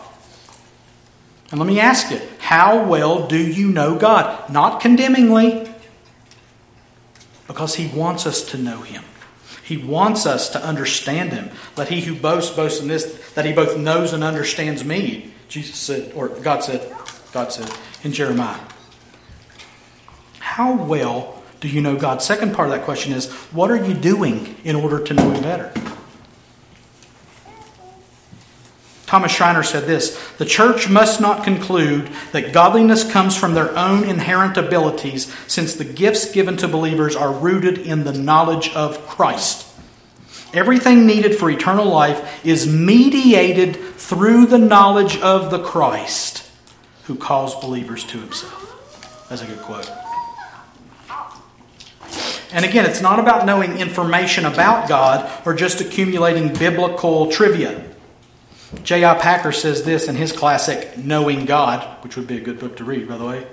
[1.50, 4.50] And let me ask you, how well do you know God?
[4.50, 5.68] Not condemningly,
[7.46, 9.02] because He wants us to know Him.
[9.64, 11.50] He wants us to understand Him.
[11.76, 15.32] Let he who boasts boast in this, that he both knows and understands me.
[15.48, 16.94] Jesus said, or God said,
[17.32, 17.70] God said
[18.02, 18.60] in Jeremiah.
[20.38, 22.22] How well do you know God?
[22.22, 25.42] Second part of that question is, what are you doing in order to know Him
[25.42, 25.72] better?
[29.08, 34.04] Thomas Schreiner said this The church must not conclude that godliness comes from their own
[34.04, 39.66] inherent abilities, since the gifts given to believers are rooted in the knowledge of Christ.
[40.52, 46.46] Everything needed for eternal life is mediated through the knowledge of the Christ
[47.04, 49.26] who calls believers to himself.
[49.30, 49.90] That's a good quote.
[52.52, 57.87] And again, it's not about knowing information about God or just accumulating biblical trivia.
[58.82, 59.14] J.I.
[59.14, 62.84] Packer says this in his classic Knowing God, which would be a good book to
[62.84, 63.46] read, by the way.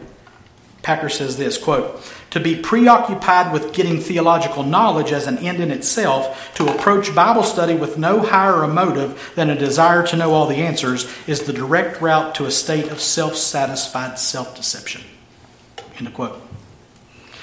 [0.82, 1.99] Packer says this quote,
[2.32, 7.43] To be preoccupied with getting theological knowledge as an end in itself, to approach Bible
[7.43, 11.43] study with no higher a motive than a desire to know all the answers, is
[11.43, 15.01] the direct route to a state of self satisfied self deception.
[15.97, 16.45] End of quote.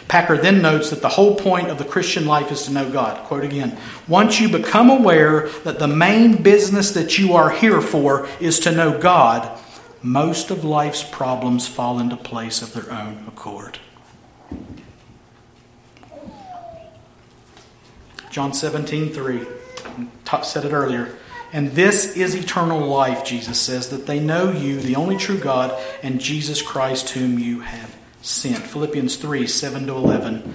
[0.09, 3.24] Packer then notes that the whole point of the Christian life is to know God.
[3.26, 8.28] Quote again Once you become aware that the main business that you are here for
[8.40, 9.59] is to know God,
[10.03, 13.78] most of life's problems fall into place of their own accord.
[18.30, 19.46] John 17, 3.
[20.42, 21.14] Said it earlier.
[21.53, 25.78] And this is eternal life, Jesus says, that they know you, the only true God,
[26.03, 27.91] and Jesus Christ, whom you have
[28.22, 28.58] sent.
[28.58, 30.54] Philippians 3 7 to 11.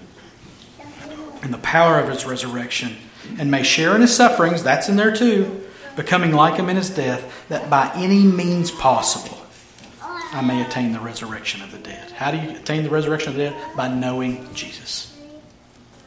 [1.41, 2.95] and the power of his resurrection,
[3.37, 5.63] and may share in his sufferings, that's in there too,
[5.95, 9.37] becoming like him in his death, that by any means possible
[10.33, 12.11] I may attain the resurrection of the dead.
[12.11, 13.75] How do you attain the resurrection of the dead?
[13.75, 15.19] By knowing Jesus.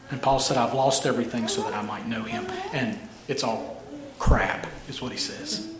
[0.09, 2.47] And Paul said, I've lost everything so that I might know him.
[2.73, 3.83] And it's all
[4.17, 5.71] crap, is what he says,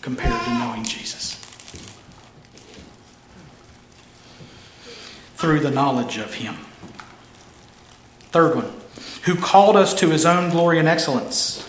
[0.00, 1.34] compared to knowing Jesus.
[5.34, 6.56] Through the knowledge of him.
[8.30, 8.72] Third one,
[9.24, 11.66] who called us to his own glory and excellence.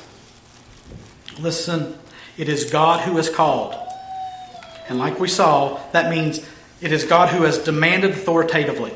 [1.40, 1.98] Listen,
[2.38, 3.76] it is God who has called.
[4.90, 6.46] And like we saw, that means
[6.82, 8.94] it is God who has demanded authoritatively.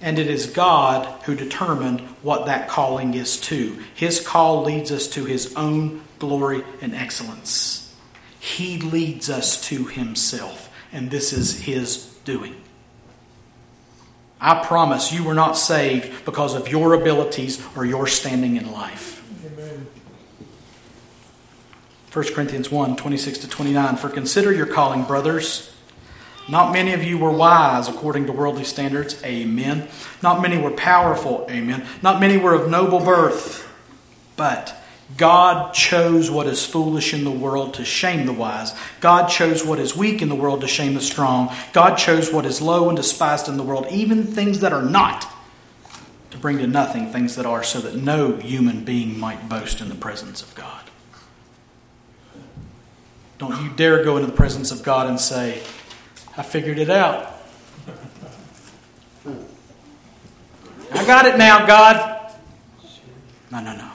[0.00, 3.82] And it is God who determined what that calling is to.
[3.94, 7.94] His call leads us to his own glory and excellence.
[8.38, 12.61] He leads us to himself, and this is his doing.
[14.44, 19.22] I promise you were not saved because of your abilities or your standing in life.
[19.46, 19.86] Amen.
[22.12, 23.96] 1 Corinthians 1 26 to 29.
[23.96, 25.72] For consider your calling, brothers.
[26.48, 29.22] Not many of you were wise according to worldly standards.
[29.22, 29.86] Amen.
[30.24, 31.46] Not many were powerful.
[31.48, 31.86] Amen.
[32.02, 33.68] Not many were of noble birth.
[34.34, 34.76] But
[35.16, 38.72] God chose what is foolish in the world to shame the wise.
[39.00, 41.54] God chose what is weak in the world to shame the strong.
[41.72, 45.26] God chose what is low and despised in the world, even things that are not,
[46.30, 49.88] to bring to nothing things that are, so that no human being might boast in
[49.88, 50.82] the presence of God.
[53.38, 55.62] Don't you dare go into the presence of God and say,
[56.36, 57.34] I figured it out.
[60.92, 62.32] I got it now, God.
[63.50, 63.90] No, no, no.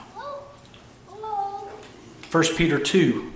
[2.32, 3.34] 1 Peter 2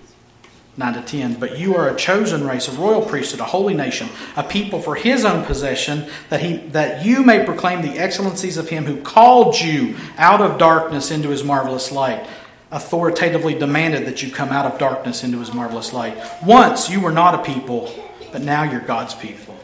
[0.78, 1.34] 9 to 10.
[1.36, 4.96] But you are a chosen race, a royal priesthood, a holy nation, a people for
[4.96, 9.60] his own possession, that, he, that you may proclaim the excellencies of him who called
[9.60, 12.26] you out of darkness into his marvelous light.
[12.72, 16.18] Authoritatively demanded that you come out of darkness into his marvelous light.
[16.42, 17.94] Once you were not a people,
[18.32, 19.58] but now you're God's people.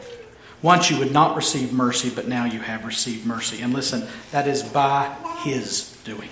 [0.60, 3.62] Once you would not receive mercy, but now you have received mercy.
[3.62, 6.28] And listen, that is by his doing.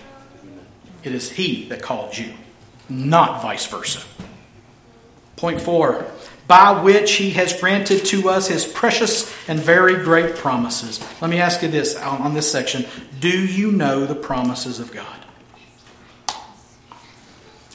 [1.02, 2.34] It is he that called you
[2.88, 4.00] not vice versa.
[5.36, 6.06] Point four,
[6.46, 11.00] by which he has granted to us his precious and very great promises.
[11.20, 12.86] Let me ask you this on this section
[13.20, 15.24] Do you know the promises of God?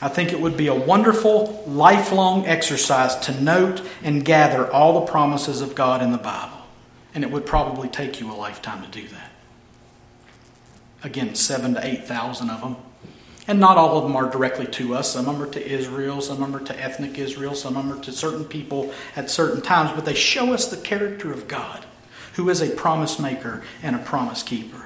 [0.04, 5.12] I think it would be a wonderful, lifelong exercise to note and gather all the
[5.12, 6.58] promises of God in the Bible.
[7.14, 9.32] And it would probably take you a lifetime to do that.
[11.04, 12.78] Again, seven to eight thousand of them.
[13.52, 15.12] And not all of them are directly to us.
[15.12, 17.86] Some of them are to Israel, some of them are to ethnic Israel, some of
[17.86, 19.92] them are to certain people at certain times.
[19.92, 21.86] But they show us the character of God,
[22.36, 24.86] who is a promise maker and a promise keeper.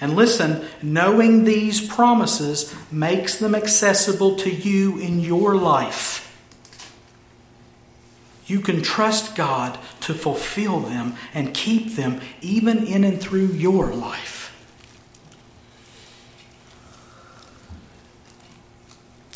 [0.00, 6.22] And listen, knowing these promises makes them accessible to you in your life.
[8.46, 13.92] You can trust God to fulfill them and keep them even in and through your
[13.92, 14.35] life.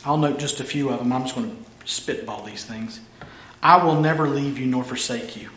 [0.05, 1.12] I'll note just a few of them.
[1.12, 3.01] I'm just going to spitball these things.
[3.62, 5.51] I will never leave you nor forsake you.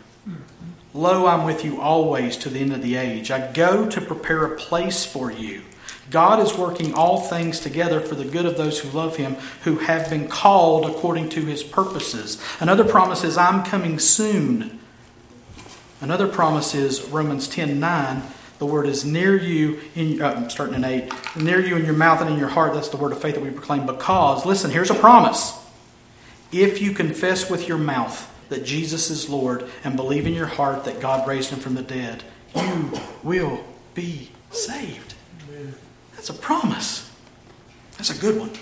[0.92, 3.30] Lo, I'm with you always to the end of the age.
[3.30, 5.62] I go to prepare a place for you.
[6.10, 9.78] God is working all things together for the good of those who love him, who
[9.78, 12.40] have been called according to his purposes.
[12.60, 14.78] Another promise is, I'm coming soon.
[16.00, 18.22] Another promise is Romans 10 9.
[18.64, 22.22] The word is near you, in, uh, starting in 8, near you in your mouth
[22.22, 22.72] and in your heart.
[22.72, 23.84] That's the word of faith that we proclaim.
[23.84, 25.52] Because, listen, here's a promise.
[26.50, 30.84] If you confess with your mouth that Jesus is Lord and believe in your heart
[30.84, 32.24] that God raised him from the dead,
[32.56, 32.92] you
[33.22, 33.62] will
[33.92, 35.12] be saved.
[36.14, 37.12] That's a promise.
[37.98, 38.52] That's a good one.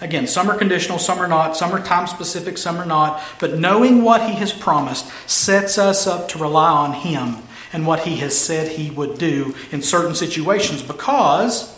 [0.00, 3.22] Again, some are conditional, some are not, some are time specific, some are not.
[3.38, 8.00] But knowing what he has promised sets us up to rely on him and what
[8.00, 11.74] he has said he would do in certain situations because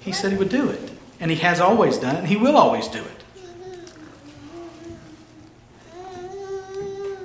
[0.00, 0.92] he said he would do it.
[1.18, 3.24] And he has always done it, and he will always do it.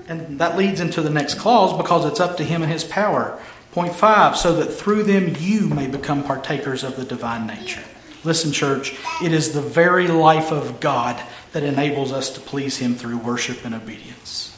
[0.07, 3.39] And that leads into the next clause because it's up to him and his power.
[3.71, 7.83] Point five, so that through them you may become partakers of the divine nature.
[8.23, 11.21] Listen, church, it is the very life of God
[11.53, 14.50] that enables us to please him through worship and obedience.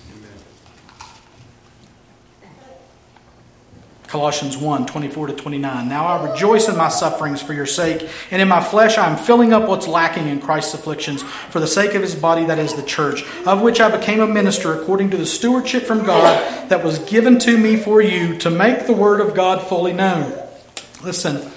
[4.14, 5.90] Colossians 1 24 to 29.
[5.90, 9.18] Now I rejoice in my sufferings for your sake, and in my flesh I am
[9.18, 12.76] filling up what's lacking in Christ's afflictions for the sake of his body, that is
[12.76, 16.84] the church, of which I became a minister according to the stewardship from God that
[16.84, 20.32] was given to me for you to make the word of God fully known.
[21.02, 21.52] Listen,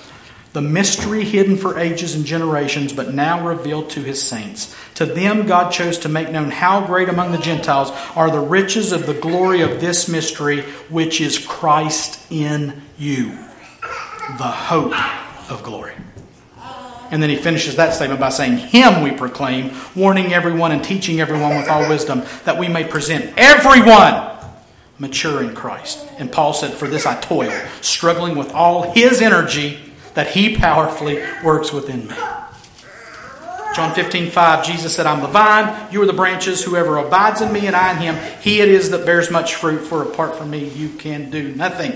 [0.56, 4.74] the mystery hidden for ages and generations, but now revealed to his saints.
[4.94, 8.90] To them, God chose to make known how great among the Gentiles are the riches
[8.90, 13.32] of the glory of this mystery, which is Christ in you,
[14.38, 14.94] the hope
[15.50, 15.92] of glory.
[17.10, 21.20] And then he finishes that statement by saying, Him we proclaim, warning everyone and teaching
[21.20, 24.38] everyone with all wisdom, that we may present everyone
[24.98, 26.08] mature in Christ.
[26.16, 27.52] And Paul said, For this I toil,
[27.82, 29.82] struggling with all his energy
[30.16, 32.14] that he powerfully works within me.
[33.74, 36.64] John 15, 5, Jesus said, I'm the vine, you are the branches.
[36.64, 39.80] Whoever abides in me and I in him, he it is that bears much fruit,
[39.80, 41.92] for apart from me you can do nothing.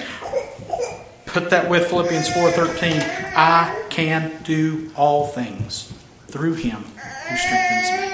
[1.24, 3.00] Put that with Philippians 4:13.
[3.34, 5.90] I can do all things
[6.28, 8.08] through him who strengthens me.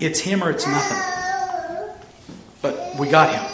[0.00, 1.92] It's him or it's nothing.
[2.62, 3.44] But we got him.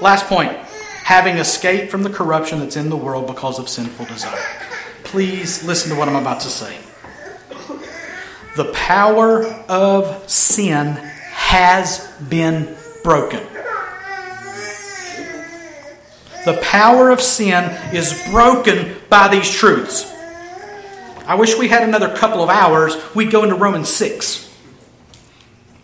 [0.00, 0.65] Last point.
[1.06, 4.44] Having escaped from the corruption that's in the world because of sinful desire.
[5.04, 6.76] Please listen to what I'm about to say.
[8.56, 10.94] The power of sin
[11.30, 13.38] has been broken.
[16.44, 20.12] The power of sin is broken by these truths.
[21.24, 22.96] I wish we had another couple of hours.
[23.14, 24.45] We'd go into Romans 6.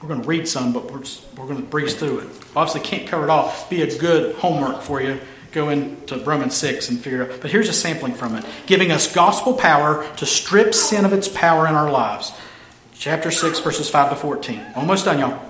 [0.03, 1.03] We're going to read some, but we're,
[1.36, 2.28] we're going to breeze through it.
[2.57, 3.55] Obviously, can't cover it all.
[3.70, 5.20] Be a good homework for you.
[5.53, 7.40] Go into Romans 6 and figure it out.
[7.40, 11.28] But here's a sampling from it giving us gospel power to strip sin of its
[11.28, 12.32] power in our lives
[12.94, 14.61] chapter 6, verses 5 to 14.
[14.76, 15.40] Almost done, y'all.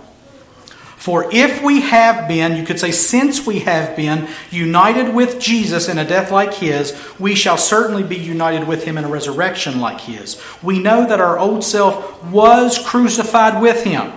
[0.96, 5.88] For if we have been, you could say, since we have been united with Jesus
[5.88, 9.80] in a death like his, we shall certainly be united with him in a resurrection
[9.80, 10.40] like his.
[10.62, 14.12] We know that our old self was crucified with him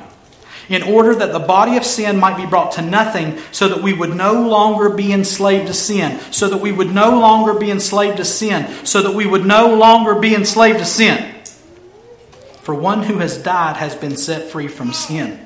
[0.69, 3.93] in order that the body of sin might be brought to nothing, so that we
[3.93, 8.17] would no longer be enslaved to sin, so that we would no longer be enslaved
[8.17, 11.33] to sin, so that we would no longer be enslaved to sin.
[12.61, 15.44] For one who has died has been set free from sin.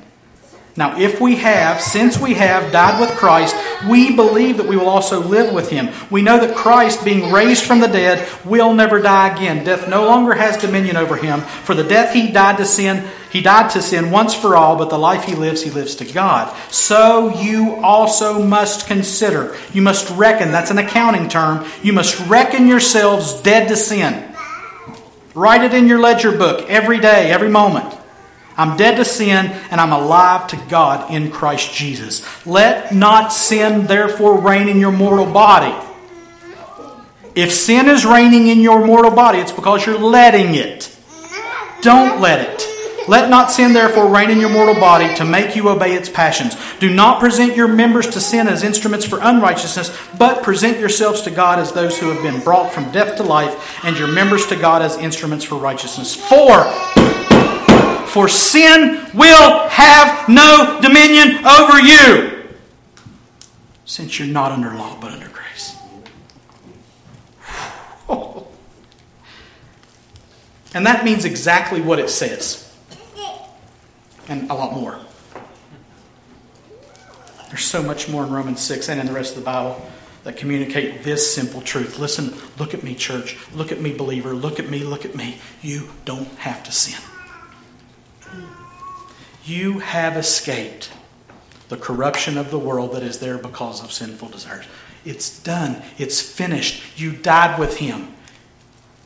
[0.80, 3.54] Now, if we have, since we have died with Christ,
[3.90, 5.90] we believe that we will also live with him.
[6.10, 9.66] We know that Christ, being raised from the dead, will never die again.
[9.66, 11.42] Death no longer has dominion over him.
[11.42, 14.90] For the death he died to sin, he died to sin once for all, but
[14.90, 16.56] the life he lives, he lives to God.
[16.72, 19.58] So you also must consider.
[19.74, 21.68] You must reckon, that's an accounting term.
[21.84, 24.30] You must reckon yourselves dead to sin
[25.36, 27.96] Write it in your ledger book every day, every moment.
[28.60, 32.46] I'm dead to sin and I'm alive to God in Christ Jesus.
[32.46, 35.74] Let not sin therefore reign in your mortal body.
[37.36, 40.94] If sin is reigning in your mortal body, it's because you're letting it.
[41.82, 43.08] Don't let it.
[43.08, 46.58] Let not sin therefore reign in your mortal body to make you obey its passions.
[46.80, 51.32] Do not present your members to sin as instruments for unrighteousness, but present yourselves to
[51.32, 54.58] God as those who have been brought from death to life, and your members to
[54.58, 56.14] God as instruments for righteousness.
[56.14, 56.66] For
[58.10, 62.50] for sin will have no dominion over you,
[63.86, 65.76] since you're not under law but under grace.
[70.72, 72.72] And that means exactly what it says,
[74.28, 75.00] and a lot more.
[77.48, 79.82] There's so much more in Romans 6 and in the rest of the Bible
[80.24, 81.98] that communicate this simple truth.
[81.98, 83.36] Listen, look at me, church.
[83.56, 84.34] Look at me, believer.
[84.36, 85.40] Look at me, look at me.
[85.64, 87.02] You don't have to sin.
[89.44, 90.92] You have escaped
[91.70, 94.66] the corruption of the world that is there because of sinful desires.
[95.06, 97.00] It's done, it's finished.
[97.00, 98.14] You died with Him.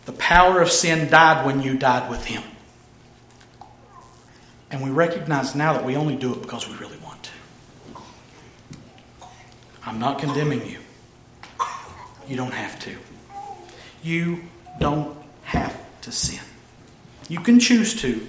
[0.06, 2.44] The power of sin died when you died with Him.
[4.72, 7.32] And we recognize now that we only do it because we really want to.
[9.86, 10.80] I'm not condemning you.
[12.28, 12.96] You don't have to.
[14.02, 14.44] You
[14.80, 16.44] don't have to sin.
[17.30, 18.28] You can choose to,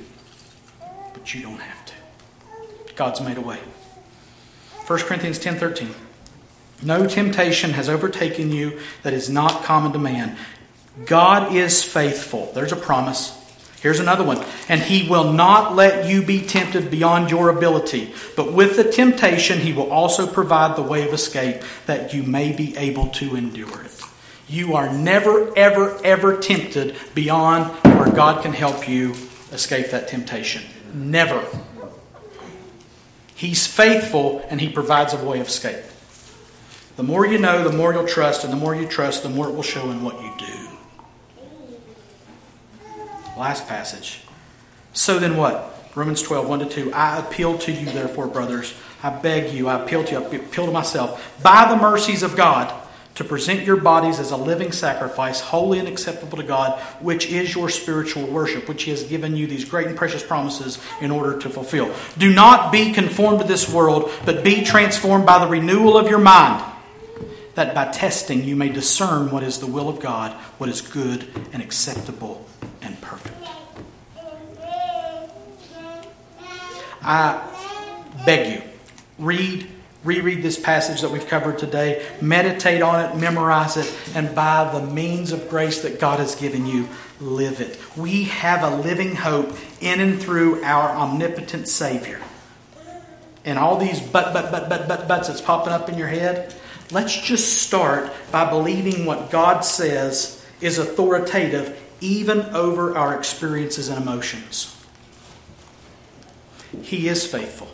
[1.33, 1.95] you don't have to.
[2.97, 3.59] God's made a way.
[4.87, 5.95] 1 Corinthians 10:13.
[6.83, 10.37] No temptation has overtaken you that is not common to man.
[11.07, 12.53] God is faithful.
[12.55, 13.41] There's a promise.
[13.81, 14.45] Here's another one.
[14.69, 18.15] And he will not let you be tempted beyond your ability.
[18.37, 22.53] But with the temptation, he will also provide the way of escape that you may
[22.53, 24.03] be able to endure it.
[24.49, 29.15] You are never, ever, ever tempted beyond where God can help you
[29.53, 30.63] escape that temptation.
[30.95, 31.45] Never.
[33.35, 35.85] He's faithful and he provides a way of escape.
[36.97, 39.49] The more you know, the more you'll trust, and the more you trust, the more
[39.49, 40.69] it will show in what you do.
[43.37, 44.21] Last passage.
[44.93, 45.91] So then what?
[45.97, 46.93] Romans 12, 1 to 2.
[46.93, 48.75] I appeal to you, therefore, brothers.
[49.03, 52.37] I beg you, I appeal to you, I appeal to myself, by the mercies of
[52.37, 52.73] God,
[53.15, 57.55] to present your bodies as a living sacrifice, holy and acceptable to God, which is
[57.55, 61.39] your spiritual worship, which He has given you these great and precious promises in order
[61.39, 61.95] to fulfill.
[62.19, 66.19] Do not be conformed to this world, but be transformed by the renewal of your
[66.19, 66.65] mind,
[67.55, 71.29] that by testing you may discern what is the will of God, what is good
[71.53, 72.45] and acceptable
[72.83, 73.37] and perfect.
[77.01, 77.49] I
[78.25, 78.63] beg you,
[79.19, 79.69] read,
[80.05, 84.87] reread this passage that we've covered today, meditate on it, memorize it, and by the
[84.87, 86.89] means of grace that God has given you,
[87.21, 87.79] live it.
[87.97, 92.21] We have a living hope in and through our omnipotent Savior.
[93.45, 96.55] And all these but, but, but, but, but, buts that's popping up in your head,
[96.91, 104.01] let's just start by believing what God says is authoritative even over our experiences and
[104.03, 104.71] emotions.
[106.83, 107.69] He is faithful.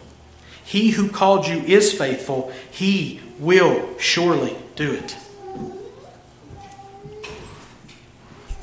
[0.70, 2.52] He who called you is faithful.
[2.70, 5.16] He will surely do it.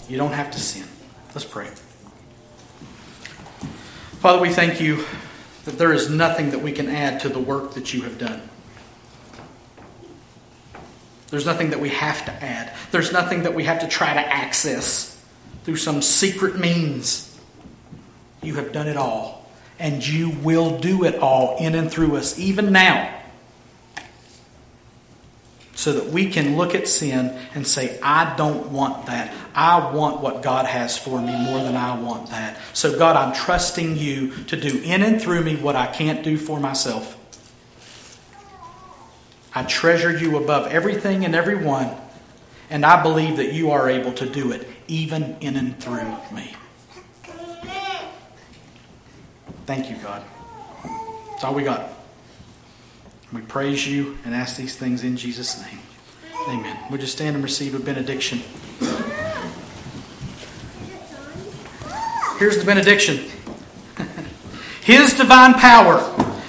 [0.07, 0.87] You don't have to sin.
[1.35, 1.67] Let's pray.
[4.21, 5.03] Father, we thank you
[5.65, 8.41] that there is nothing that we can add to the work that you have done.
[11.29, 12.73] There's nothing that we have to add.
[12.91, 15.21] There's nothing that we have to try to access
[15.65, 17.37] through some secret means.
[18.41, 19.36] You have done it all
[19.79, 23.13] and you will do it all in and through us, even now.
[25.75, 29.31] So that we can look at sin and say, I don't want that.
[29.53, 32.57] I want what God has for me more than I want that.
[32.73, 36.35] So, God, I'm trusting you to do in and through me what I can't do
[36.37, 37.15] for myself.
[39.53, 41.89] I treasure you above everything and everyone,
[42.69, 46.55] and I believe that you are able to do it, even in and through me.
[49.67, 50.23] Thank you, God.
[51.31, 51.89] That's all we got.
[53.33, 55.79] We praise you and ask these things in Jesus' name.
[56.47, 56.77] Amen.
[56.89, 58.39] Would you stand and receive a benediction?
[62.39, 63.29] Here's the benediction
[64.81, 65.97] His divine power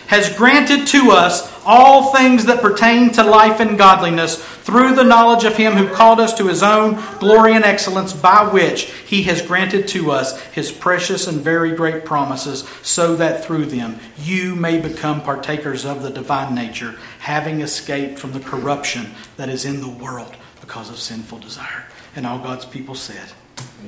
[0.06, 5.44] has granted to us all things that pertain to life and godliness through the knowledge
[5.44, 9.42] of him who called us to his own glory and excellence, by which he has
[9.42, 14.80] granted to us his precious and very great promises, so that through them you may
[14.80, 19.88] become partakers of the divine nature, having escaped from the corruption that is in the
[19.88, 21.84] world because of sinful desire.
[22.16, 23.30] And all God's people said,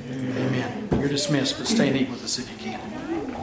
[0.07, 0.87] Amen.
[0.91, 3.10] You're dismissed, but stay and eat with us if you can.